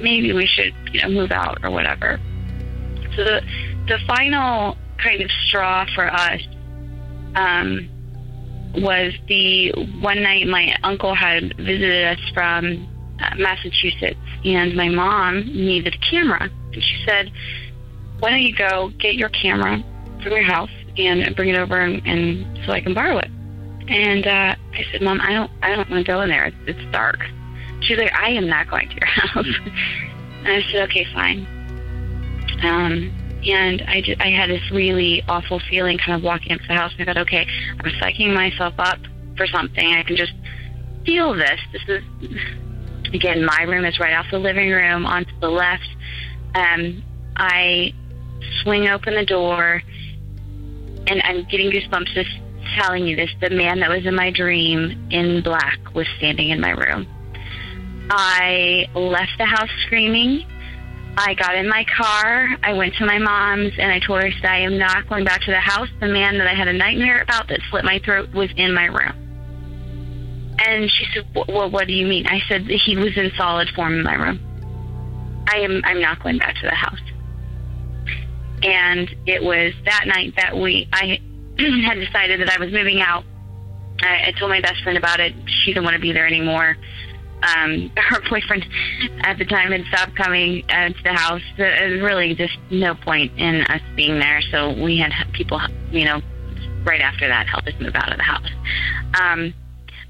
[0.00, 2.20] maybe we should, you know, move out or whatever.
[3.16, 3.40] So the
[3.86, 6.40] the final kind of straw for us
[7.34, 7.88] um,
[8.76, 12.88] was the one night my uncle had visited us from
[13.20, 17.30] uh, Massachusetts, and my mom needed a camera, and she said,
[18.18, 19.82] "Why don't you go get your camera
[20.22, 23.30] from your house and bring it over, and, and so I can borrow it?"
[23.86, 26.46] And uh, I said, "Mom, I don't, I don't want to go in there.
[26.46, 27.20] It's, it's dark."
[27.84, 29.46] She's like, I am not going to your house.
[30.44, 31.46] and I said, okay, fine.
[32.62, 33.12] Um,
[33.46, 36.74] and I, just, I had this really awful feeling kind of walking up to the
[36.74, 36.92] house.
[36.98, 37.46] And I thought, okay,
[37.80, 38.98] I'm psyching myself up
[39.36, 39.92] for something.
[39.92, 40.32] I can just
[41.04, 41.60] feel this.
[41.72, 42.02] This is,
[43.14, 45.88] again, my room is right off the living room onto the left.
[46.54, 47.02] Um,
[47.36, 47.92] I
[48.62, 49.82] swing open the door,
[51.06, 52.30] and I'm getting goosebumps just
[52.78, 53.30] telling you this.
[53.40, 57.06] The man that was in my dream in black was standing in my room.
[58.10, 60.46] I left the house screaming.
[61.16, 62.48] I got in my car.
[62.62, 65.24] I went to my mom's and I told her, I, said, I am not going
[65.24, 65.88] back to the house.
[66.00, 68.86] The man that I had a nightmare about that slit my throat was in my
[68.86, 69.12] room.
[70.58, 72.26] And she said, well, what do you mean?
[72.26, 74.40] I said, he was in solid form in my room.
[75.48, 76.98] I am, I'm not going back to the house.
[78.62, 81.20] And it was that night that we, I
[81.58, 83.24] had decided that I was moving out.
[84.00, 85.34] I, I told my best friend about it.
[85.46, 86.76] She didn't want to be there anymore
[87.44, 88.66] um, her boyfriend
[89.20, 91.42] at the time had stopped coming uh, to the house.
[91.56, 94.40] There was really just no point in us being there.
[94.50, 96.20] So we had people, you know,
[96.84, 98.48] right after that help us move out of the house.
[99.20, 99.54] Um,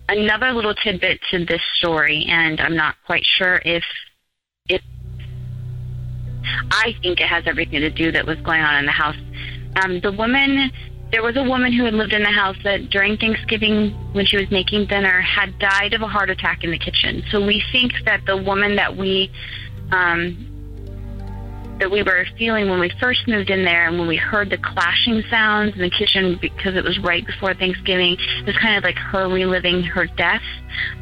[0.08, 3.84] another little tidbit to this story, and I'm not quite sure if
[4.68, 4.82] it.
[6.70, 9.16] I think it has everything to do that was going on in the house.
[9.82, 10.70] Um, the woman
[11.14, 14.36] there was a woman who had lived in the house that during Thanksgiving, when she
[14.36, 17.22] was making dinner, had died of a heart attack in the kitchen.
[17.30, 19.30] So we think that the woman that we
[19.92, 20.50] um,
[21.78, 24.58] that we were feeling when we first moved in there, and when we heard the
[24.58, 28.82] clashing sounds in the kitchen because it was right before Thanksgiving, it was kind of
[28.82, 30.42] like her reliving her death,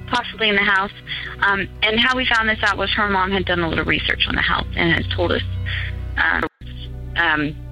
[0.09, 0.93] possibly in the house.
[1.41, 4.27] Um, and how we found this out was her mom had done a little research
[4.29, 5.43] on the house and has told us.
[6.19, 6.43] Uh,
[7.17, 7.72] um,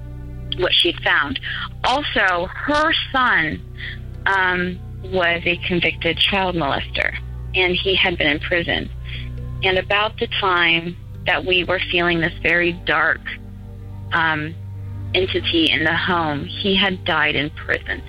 [0.61, 1.39] what she'd found.
[1.83, 3.61] Also, her son
[4.25, 7.17] um, was a convicted child molester,
[7.55, 8.89] and he had been in prison.
[9.63, 13.21] And about the time that we were feeling this very dark
[14.13, 14.55] um,
[15.13, 18.01] entity in the home, he had died in prison.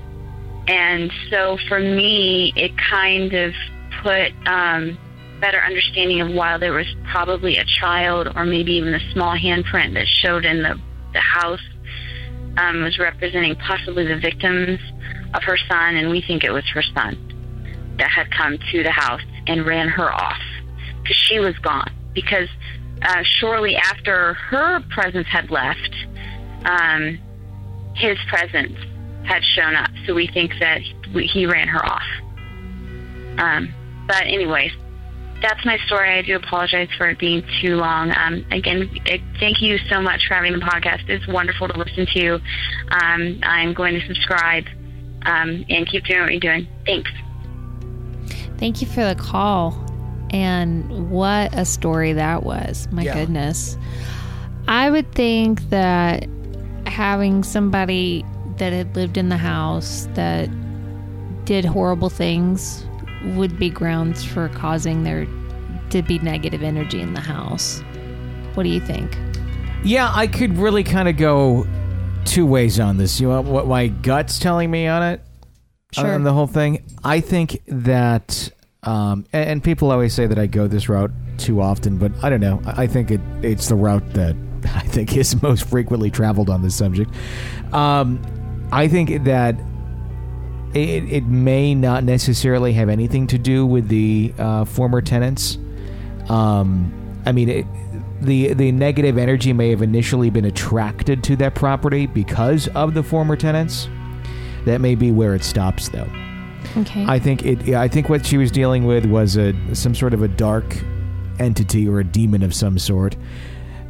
[0.68, 3.52] And so for me, it kind of
[4.02, 4.98] put um,
[5.40, 9.94] better understanding of why there was probably a child or maybe even a small handprint
[9.94, 10.80] that showed in the,
[11.12, 11.60] the house
[12.56, 14.78] um, was representing possibly the victims
[15.34, 17.16] of her son, and we think it was her son
[17.98, 20.40] that had come to the house and ran her off
[21.02, 21.90] because she was gone.
[22.14, 22.48] Because
[23.02, 25.94] uh, shortly after her presence had left,
[26.64, 27.18] um,
[27.94, 28.76] his presence
[29.24, 29.90] had shown up.
[30.06, 32.02] So we think that he, ran her off.
[33.38, 33.74] Um,
[34.06, 34.72] but anyways,
[35.42, 36.10] that's my story.
[36.18, 38.12] I do apologize for it being too long.
[38.16, 38.90] Um, again,
[39.38, 41.08] thank you so much for having the podcast.
[41.08, 42.34] It's wonderful to listen to.
[42.90, 44.64] Um, I'm going to subscribe
[45.26, 46.68] um, and keep doing what you're doing.
[46.86, 47.10] Thanks.
[48.58, 49.74] Thank you for the call.
[50.30, 52.88] And what a story that was.
[52.90, 53.14] My Yeah.
[53.14, 53.76] goodness.
[54.68, 56.26] I would think that
[56.86, 58.24] having somebody
[58.58, 60.48] that had lived in the house that
[61.44, 62.86] did horrible things
[63.24, 65.26] would be grounds for causing there
[65.90, 67.82] to be negative energy in the house.
[68.54, 69.16] What do you think?
[69.84, 71.66] Yeah, I could really kind of go
[72.24, 73.20] two ways on this.
[73.20, 75.20] You know what my gut's telling me on it?
[75.92, 76.14] Sure.
[76.14, 76.84] On the whole thing?
[77.04, 78.50] I think that,
[78.82, 82.30] um, and, and people always say that I go this route too often, but I
[82.30, 82.62] don't know.
[82.64, 84.36] I I think it, it's the route that
[84.74, 87.10] I think is most frequently traveled on this subject.
[87.72, 88.22] Um,
[88.72, 89.56] I think that
[90.74, 95.58] it, it may not necessarily have anything to do with the uh, former tenants.
[96.28, 96.92] Um,
[97.26, 97.66] I mean, it,
[98.20, 103.02] the the negative energy may have initially been attracted to that property because of the
[103.02, 103.88] former tenants.
[104.64, 106.08] That may be where it stops, though.
[106.76, 107.04] Okay.
[107.06, 107.74] I think it.
[107.74, 110.64] I think what she was dealing with was a some sort of a dark
[111.38, 113.16] entity or a demon of some sort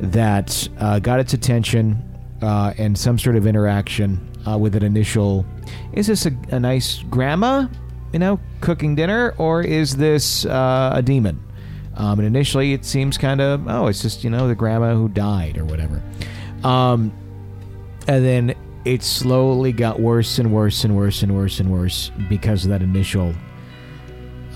[0.00, 2.02] that uh, got its attention
[2.40, 5.46] uh, and some sort of interaction uh, with an initial.
[5.92, 7.66] Is this a, a nice grandma,
[8.12, 11.42] you know, cooking dinner, or is this uh, a demon?
[11.94, 15.08] Um, and initially, it seems kind of oh, it's just you know the grandma who
[15.08, 16.02] died or whatever.
[16.64, 17.12] Um,
[18.08, 18.54] and then
[18.84, 22.82] it slowly got worse and worse and worse and worse and worse because of that
[22.82, 23.34] initial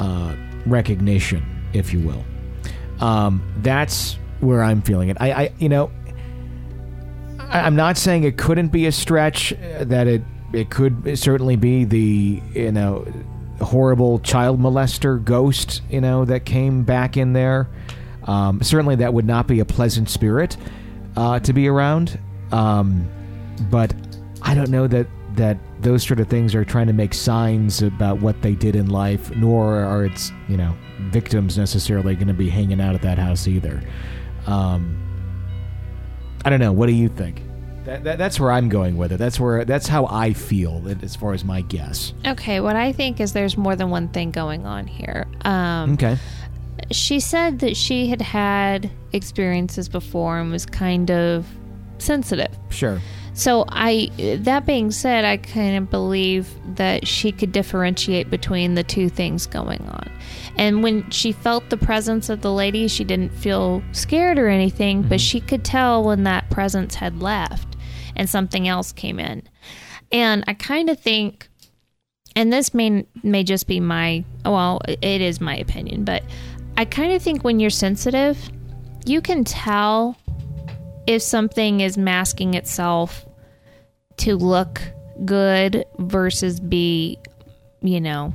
[0.01, 0.35] uh,
[0.67, 2.25] recognition, if you will.
[3.01, 5.17] Um, that's where I'm feeling it.
[5.21, 5.91] I, I you know,
[7.39, 9.53] I, I'm not saying it couldn't be a stretch.
[9.53, 10.23] uh, That it
[10.53, 13.07] it could certainly be the you know
[13.61, 17.69] horrible child molester ghost you know that came back in there.
[18.25, 20.57] Um, certainly, that would not be a pleasant spirit
[21.17, 22.19] uh, to be around.
[22.53, 23.09] Um,
[23.71, 23.95] but
[24.43, 28.21] I don't know that that those sort of things are trying to make signs about
[28.21, 30.75] what they did in life, nor are its you know
[31.11, 33.83] victims necessarily going to be hanging out at that house either.
[34.47, 35.03] Um,
[36.45, 36.73] I don't know.
[36.73, 37.43] What do you think?
[37.87, 39.17] That, that, that's where I'm going with it.
[39.19, 42.13] That's where that's how I feel as far as my guess.
[42.27, 42.61] okay.
[42.61, 45.27] What I think is there's more than one thing going on here.
[45.43, 46.19] Um, Okay.
[46.91, 51.47] she said that she had had experiences before and was kind of
[51.99, 52.55] sensitive.
[52.71, 53.01] Sure.
[53.35, 54.11] So I
[54.41, 59.47] that being said, I kind of believe that she could differentiate between the two things
[59.47, 60.11] going on.
[60.57, 65.03] And when she felt the presence of the lady, she didn't feel scared or anything,
[65.03, 67.76] but she could tell when that presence had left
[68.17, 69.43] and something else came in.
[70.13, 71.49] And I kind of think
[72.35, 76.23] and this may may just be my well, it is my opinion, but
[76.77, 78.39] I kind of think when you're sensitive,
[79.07, 80.17] you can tell
[81.07, 83.25] if something is masking itself
[84.19, 84.83] to look
[85.25, 87.19] good versus be,
[87.81, 88.35] you know,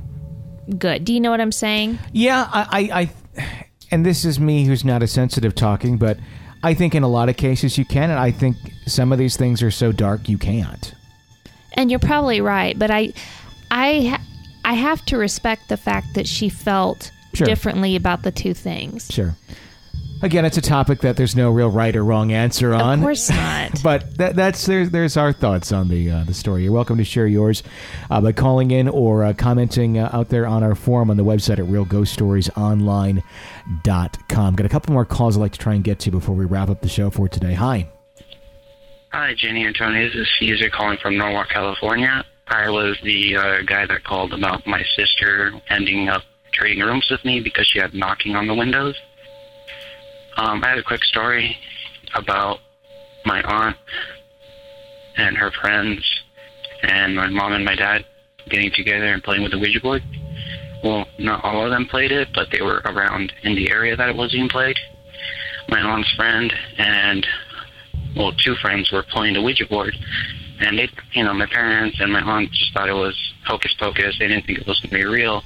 [0.78, 1.04] good.
[1.04, 1.98] Do you know what I'm saying?
[2.12, 3.54] Yeah, I, I, I,
[3.90, 6.18] and this is me who's not a sensitive talking, but
[6.62, 8.56] I think in a lot of cases you can, and I think
[8.86, 10.94] some of these things are so dark you can't.
[11.74, 13.12] And you're probably right, but I
[13.70, 14.18] I
[14.64, 17.46] I have to respect the fact that she felt Sure.
[17.46, 19.08] differently about the two things.
[19.10, 19.34] Sure.
[20.22, 23.00] Again, it's a topic that there's no real right or wrong answer on.
[23.00, 23.72] Of course not.
[23.82, 26.62] But that, that's there's there's our thoughts on the uh, the story.
[26.62, 27.64] You're welcome to share yours
[28.08, 31.24] uh, by calling in or uh, commenting uh, out there on our forum on the
[31.24, 34.54] website at realghoststoriesonline.com.
[34.54, 36.70] Got a couple more calls I'd like to try and get to before we wrap
[36.70, 37.54] up the show for today.
[37.54, 37.88] Hi.
[39.10, 40.06] Hi, Jenny and Tony.
[40.06, 42.24] This is Caesar calling from Norwalk, California.
[42.46, 47.24] I was the uh, guy that called about my sister ending up trading rooms with
[47.24, 48.94] me because she had knocking on the windows.
[50.36, 51.56] Um, I had a quick story
[52.14, 52.58] about
[53.24, 53.76] my aunt
[55.16, 56.04] and her friends
[56.82, 58.04] and my mom and my dad
[58.48, 60.02] getting together and playing with the Ouija board.
[60.82, 64.08] Well, not all of them played it, but they were around in the area that
[64.08, 64.76] it was being played.
[65.68, 67.26] My aunt's friend and
[68.16, 69.94] well, two friends were playing the Ouija board,
[70.60, 73.16] and they, you know, my parents and my aunt just thought it was
[73.46, 74.16] hocus pocus.
[74.18, 75.42] They didn't think it was going to be real.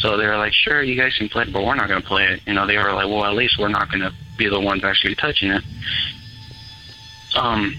[0.00, 2.06] So they were like, sure, you guys can play it, but we're not going to
[2.06, 2.40] play it.
[2.46, 4.82] You know, they were like, well, at least we're not going to be the ones
[4.82, 5.62] actually touching it.
[7.36, 7.76] Um,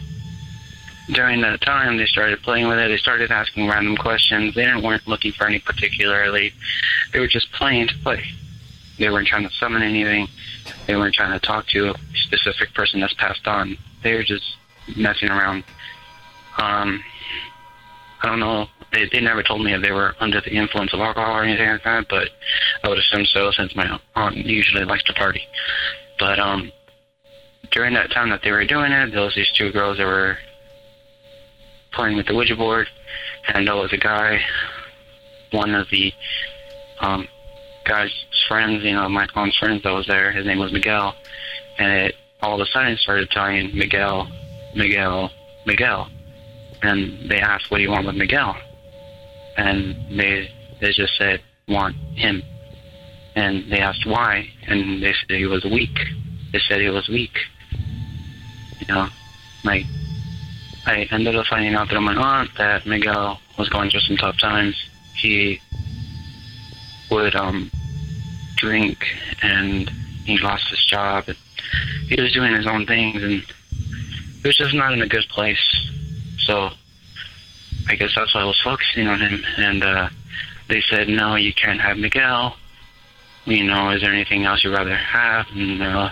[1.12, 2.90] during that time, they started playing with it.
[2.90, 4.54] They started asking random questions.
[4.54, 6.54] They didn't weren't looking for any particularly.
[7.12, 8.24] They were just playing to play.
[9.00, 10.28] They weren't trying to summon anything.
[10.86, 13.78] They weren't trying to talk to a specific person that's passed on.
[14.04, 14.44] They were just
[14.96, 15.64] messing around.
[16.60, 17.04] Um,
[18.22, 18.68] I don't know.
[18.92, 21.70] They, they never told me if they were under the influence of alcohol or anything
[21.70, 22.28] like that, but
[22.84, 25.44] I would assume so since my aunt usually likes to party.
[26.20, 26.72] But um,
[27.72, 30.38] during that time that they were doing it, there was these two girls that were
[31.94, 32.88] playing with the Ouija board,
[33.48, 34.42] and there was a guy,
[35.52, 36.14] one of the
[37.00, 37.28] um,
[37.86, 38.12] guy's
[38.48, 40.32] friends, you know, my aunt's friends that was there.
[40.32, 41.16] His name was Miguel,
[41.78, 44.28] and it all of a sudden started telling Miguel,
[44.76, 45.32] Miguel,
[45.66, 46.10] Miguel,
[46.82, 48.56] and they asked, "What do you want with Miguel?"
[49.62, 50.50] And they
[50.80, 52.42] they just said, "Want him."
[53.36, 55.98] And they asked why, and they said he was weak.
[56.52, 57.38] They said he was weak.
[58.80, 59.08] You know,
[59.64, 59.86] like
[60.86, 64.40] I ended up finding out through my aunt that Miguel was going through some tough
[64.40, 64.76] times.
[65.16, 65.62] He
[67.12, 67.70] would um
[68.58, 69.06] drink
[69.44, 69.90] and
[70.26, 71.38] he lost his job and
[72.08, 73.44] he was doing his own things and
[74.42, 75.60] he was just not in a good place.
[76.40, 76.72] So
[77.88, 80.10] I guess that's why I was focusing on him and uh
[80.70, 82.56] they said, No, you can't have Miguel.
[83.46, 85.46] You know, is there anything else you'd rather have?
[85.54, 86.10] And uh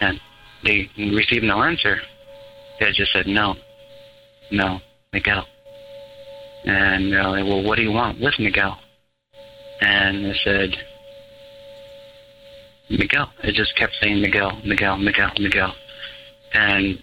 [0.00, 0.20] and
[0.64, 2.00] they received no answer.
[2.80, 3.56] They just said no.
[4.50, 4.80] No,
[5.12, 5.46] Miguel.
[6.64, 8.78] And like, Well what do you want with Miguel?
[9.80, 10.76] And they said
[12.98, 13.30] Miguel.
[13.42, 15.74] It just kept saying Miguel, Miguel, Miguel, Miguel.
[16.52, 17.02] And,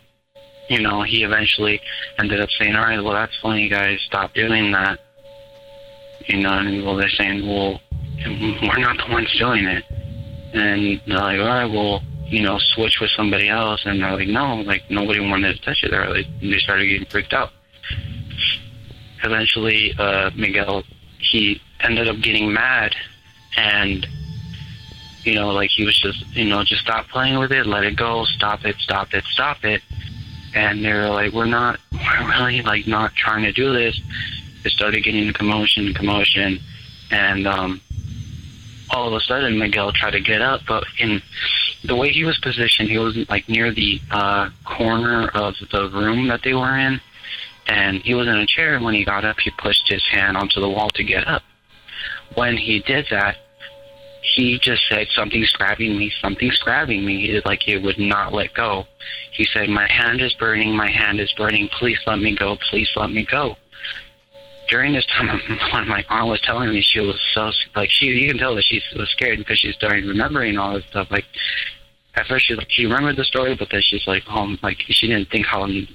[0.69, 1.81] you know, he eventually
[2.19, 4.99] ended up saying, all right, well, that's you guys, stop doing that.
[6.27, 7.81] You know, and well, they're saying, well,
[8.61, 9.83] we're not the ones doing it.
[10.53, 13.81] And they're like, all right, well, you know, switch with somebody else.
[13.85, 15.91] And they're like, no, like, nobody wanted to touch it.
[15.91, 17.49] They're like, they started getting freaked out.
[19.23, 20.83] Eventually, uh, Miguel,
[21.17, 22.95] he ended up getting mad
[23.57, 24.05] and
[25.23, 27.95] you know, like he was just, you know, just stop playing with it, let it
[27.95, 29.81] go, stop it, stop it, stop it.
[30.55, 33.99] And they were like, we're not, we're really like not trying to do this.
[34.65, 36.59] It started getting commotion, commotion,
[37.11, 37.81] and um,
[38.89, 41.21] all of a sudden Miguel tried to get up, but in
[41.83, 46.27] the way he was positioned, he was like near the uh, corner of the room
[46.27, 46.99] that they were in,
[47.67, 48.75] and he was in a chair.
[48.75, 51.43] And when he got up, he pushed his hand onto the wall to get up.
[52.35, 53.37] When he did that,
[54.21, 57.31] he just said something's grabbing me, something's grabbing me.
[57.31, 58.85] It, like it would not let go.
[59.31, 61.69] He said, "My hand is burning, my hand is burning.
[61.69, 63.55] Please let me go, please let me go."
[64.67, 65.39] During this time,
[65.73, 68.07] when my aunt was telling me, she was so like she.
[68.07, 71.07] You can tell that she was scared because she started remembering all this stuff.
[71.09, 71.25] Like
[72.15, 75.07] at first, she like she remembered the story, but then she's like, "Oh, like she
[75.07, 75.87] didn't think how, you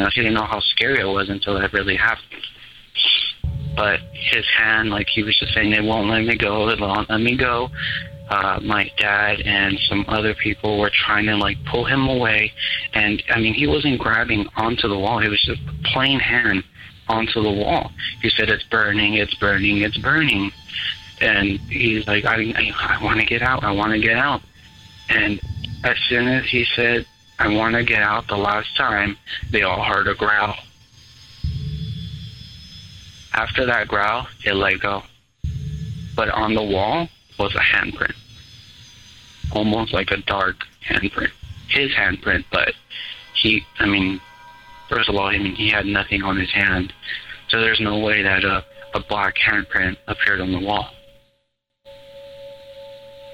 [0.00, 2.46] know, she didn't know how scary it was until it really happened."
[3.76, 7.10] But his hand, like he was just saying, they won't let me go, they won't
[7.10, 7.70] let me go.
[8.28, 12.52] Uh, my dad and some other people were trying to like pull him away,
[12.94, 16.64] and I mean he wasn't grabbing onto the wall; he was just plain hand
[17.06, 17.92] onto the wall.
[18.22, 20.52] He said, "It's burning, it's burning, it's burning,"
[21.20, 24.40] and he's like, "I, I, I want to get out, I want to get out,"
[25.10, 25.38] and
[25.84, 27.04] as soon as he said,
[27.38, 29.18] "I want to get out," the last time
[29.50, 30.56] they all heard a growl.
[33.34, 35.02] After that growl, it let go.
[36.14, 37.08] But on the wall
[37.38, 38.14] was a handprint.
[39.52, 40.56] Almost like a dark
[40.88, 41.32] handprint.
[41.68, 42.72] His handprint, but
[43.34, 44.20] he, I mean,
[44.88, 46.92] first of all, I mean, he had nothing on his hand.
[47.48, 48.64] So there's no way that a,
[48.94, 50.88] a black handprint appeared on the wall.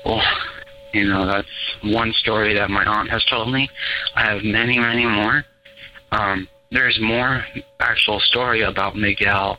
[0.07, 0.23] Well,
[0.95, 1.49] you know, that's
[1.83, 3.69] one story that my aunt has told me.
[4.17, 5.45] I have many, many more.
[6.11, 7.45] Um, there's more
[7.81, 9.59] actual story about Miguel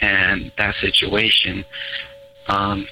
[0.00, 1.64] and that situation.
[2.48, 2.86] Um,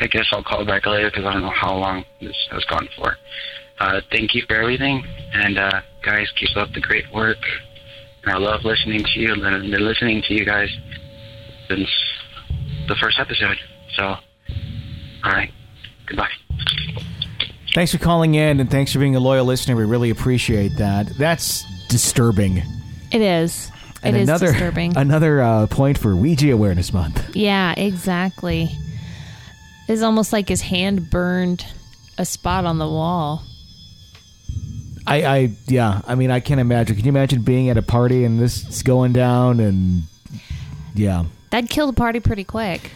[0.00, 2.88] I guess I'll call back later because I don't know how long this has gone
[2.96, 3.16] for.
[3.78, 5.02] Uh, thank you for everything,
[5.32, 7.38] and uh, guys, keep up the great work.
[8.26, 9.34] I love listening to you.
[9.34, 10.68] Been listening to you guys
[11.68, 11.88] since
[12.88, 13.56] the first episode.
[13.94, 14.20] So, all
[15.24, 15.50] right,
[16.06, 16.28] goodbye.
[17.74, 19.76] Thanks for calling in, and thanks for being a loyal listener.
[19.76, 21.06] We really appreciate that.
[21.16, 22.62] That's disturbing.
[23.10, 23.70] It is.
[24.02, 24.96] And it is another disturbing.
[24.96, 27.36] another uh, point for Ouija Awareness Month.
[27.36, 28.70] yeah, exactly.
[29.88, 31.66] It's almost like his hand burned
[32.16, 33.42] a spot on the wall.
[35.06, 36.00] I, I, yeah.
[36.06, 36.96] I mean, I can't imagine.
[36.96, 40.02] Can you imagine being at a party and this is going down and
[40.94, 41.24] yeah.
[41.50, 42.92] That'd kill the party pretty quick.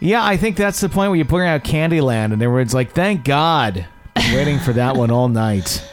[0.00, 3.24] Yeah, I think that's the point where you bring out Candyland and everyone's like, "Thank
[3.24, 3.86] God."
[4.32, 5.84] Waiting for that one all night.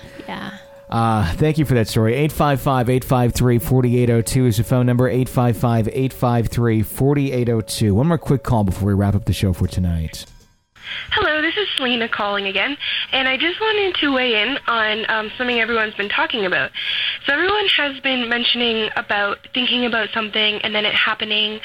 [0.89, 2.15] Uh, thank you for that story.
[2.15, 7.93] 855 853 4802 is the phone number 855 853 4802.
[7.93, 10.25] One more quick call before we wrap up the show for tonight.
[11.11, 12.75] Hello, this is Selena calling again,
[13.11, 16.71] and I just wanted to weigh in on um, something everyone's been talking about.
[17.29, 21.59] So everyone has been mentioning about thinking about something and then it happening,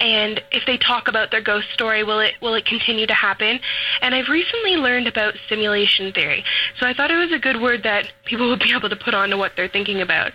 [0.00, 3.60] and if they talk about their ghost story, will it will it continue to happen?
[4.00, 6.42] And I've recently learned about simulation theory,
[6.78, 9.12] so I thought it was a good word that people would be able to put
[9.12, 10.32] on to what they're thinking about.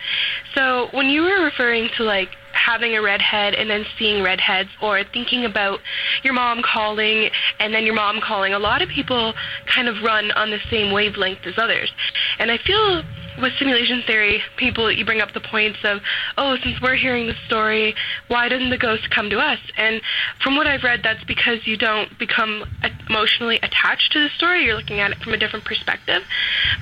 [0.54, 5.04] So when you were referring to like having a redhead and then seeing redheads or
[5.04, 5.80] thinking about
[6.24, 7.30] your mom calling
[7.60, 8.54] and then your mom calling.
[8.54, 9.34] A lot of people
[9.68, 11.92] kind of run on the same wavelength as others.
[12.40, 13.04] And I feel
[13.42, 16.02] with simulation theory, people you bring up the points of,
[16.38, 17.96] oh, since we're hearing the story,
[18.28, 19.60] why didn't the ghost come to us?
[19.78, 20.02] And
[20.42, 22.66] from what I've read, that's because you don't become
[23.10, 24.64] emotionally attached to the story.
[24.64, 26.24] You're looking at it from a different perspective.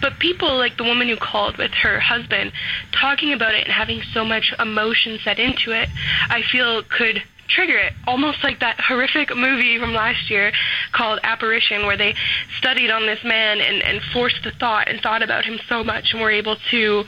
[0.02, 2.52] But people like the woman who called with her husband,
[2.92, 5.90] talking about it and having so much emotion set into it,
[6.30, 7.94] I feel could trigger it.
[8.08, 10.52] Almost like that horrific movie from last year
[10.92, 12.16] called Apparition, where they
[12.58, 16.14] studied on this man and, and forced the thought and thought about him so much
[16.14, 17.06] and were able to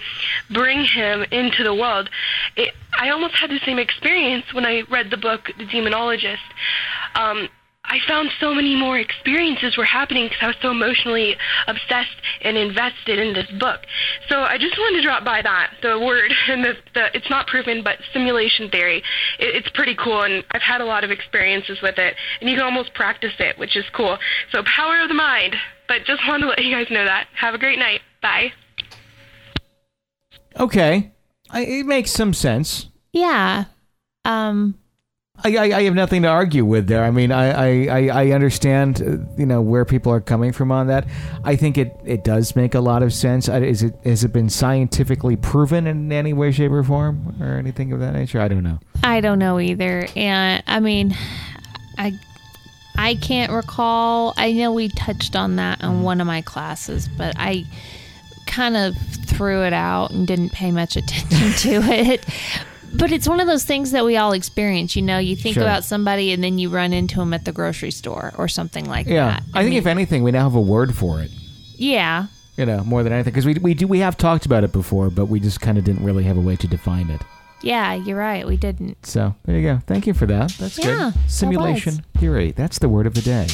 [0.49, 2.09] bring him into the world.
[2.55, 6.37] It, I almost had the same experience when I read the book, The Demonologist.
[7.15, 7.49] Um,
[7.87, 11.35] I found so many more experiences were happening because I was so emotionally
[11.67, 13.81] obsessed and invested in this book.
[14.29, 17.47] So I just wanted to drop by that the word and the, the it's not
[17.47, 19.03] proven, but simulation theory.
[19.39, 22.55] It, it's pretty cool, and I've had a lot of experiences with it, and you
[22.55, 24.17] can almost practice it, which is cool.
[24.51, 25.55] So power of the mind.
[25.87, 27.27] But just wanted to let you guys know that.
[27.35, 28.01] Have a great night.
[28.21, 28.51] Bye.
[30.59, 31.11] Okay,
[31.49, 32.87] I, it makes some sense.
[33.11, 33.65] Yeah.
[34.23, 34.79] Um,
[35.43, 37.03] I, I, I have nothing to argue with there.
[37.03, 40.87] I mean, I, I, I understand, uh, you know, where people are coming from on
[40.87, 41.07] that.
[41.43, 43.49] I think it, it does make a lot of sense.
[43.49, 47.91] Is it has it been scientifically proven in any way, shape, or form, or anything
[47.91, 48.39] of that nature?
[48.39, 48.79] I don't know.
[49.03, 50.07] I don't know either.
[50.15, 51.15] And I mean,
[51.97, 52.17] I
[52.97, 54.33] I can't recall.
[54.37, 57.65] I know we touched on that in one of my classes, but I
[58.47, 62.25] kind of threw it out and didn't pay much attention to it.
[62.97, 64.95] But it's one of those things that we all experience.
[64.95, 65.63] You know, you think Sure.
[65.63, 69.05] about somebody and then you run into them at the grocery store or something like
[69.07, 69.43] Yeah, that.
[69.45, 71.29] Yeah, I, think mean, if anything, we now have a word for it.
[71.77, 72.27] yeah,
[72.57, 75.09] You know, more than anything, because we we do we have talked about it before,
[75.09, 77.21] but we just kind of didn't really have a way to define it.
[77.61, 78.45] yeah, you're right.
[78.47, 79.05] We didn't.
[79.05, 79.79] So there you go.
[79.87, 80.51] Thank you for that.
[80.59, 81.13] That's Yeah, good.
[81.23, 82.51] that Simulation theory.
[82.51, 83.47] That's the word of the day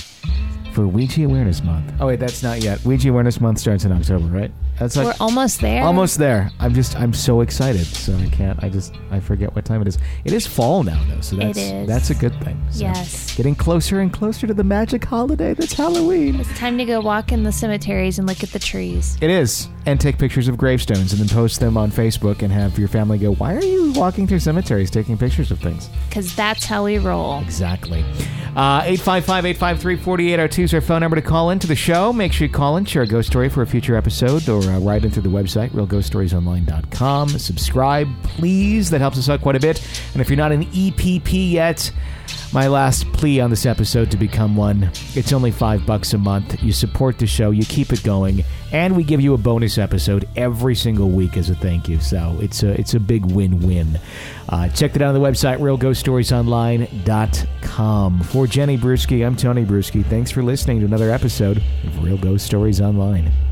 [0.73, 1.93] for Ouija Awareness Month.
[1.99, 2.83] Oh wait, that's not yet.
[2.85, 4.51] Ouija Awareness Month starts in October, right?
[4.81, 5.83] That's like We're almost there.
[5.83, 6.49] almost there.
[6.59, 8.63] I'm just I'm so excited, so I can't.
[8.63, 9.99] I just I forget what time it is.
[10.25, 11.87] It is fall now, though, so that's is.
[11.87, 12.59] that's a good thing.
[12.71, 13.35] So Yes.
[13.37, 16.39] getting closer and closer to the magic holiday that's Halloween.
[16.39, 19.19] It's time to go walk in the cemeteries and look at the trees.
[19.21, 19.67] It is.
[19.85, 23.19] And take pictures of gravestones and then post them on Facebook and have your family
[23.19, 25.89] go, Why are you walking through cemeteries taking pictures of things?
[26.09, 27.39] Because that's how we roll.
[27.41, 28.03] Exactly.
[28.55, 32.11] Uh, 855 853 4802 is our phone number to call into the show.
[32.11, 34.79] Make sure you call in, share a ghost story for a future episode, or uh,
[34.79, 37.29] write in through the website, realghoststoriesonline.com.
[37.29, 38.89] Subscribe, please.
[38.89, 39.81] That helps us out quite a bit.
[40.13, 41.91] And if you're not an EPP yet,
[42.53, 44.91] my last plea on this episode to become one.
[45.15, 46.61] It's only five bucks a month.
[46.61, 50.27] You support the show, you keep it going, and we give you a bonus episode
[50.35, 52.01] every single week as a thank you.
[52.01, 53.97] So it's a it's a big win-win.
[54.49, 58.19] Uh, check it out on the website realghoststoriesonline.com.
[58.23, 60.05] For Jenny Brueski, I'm Tony Brueski.
[60.05, 63.50] Thanks for listening to another episode of Real Ghost Stories Online.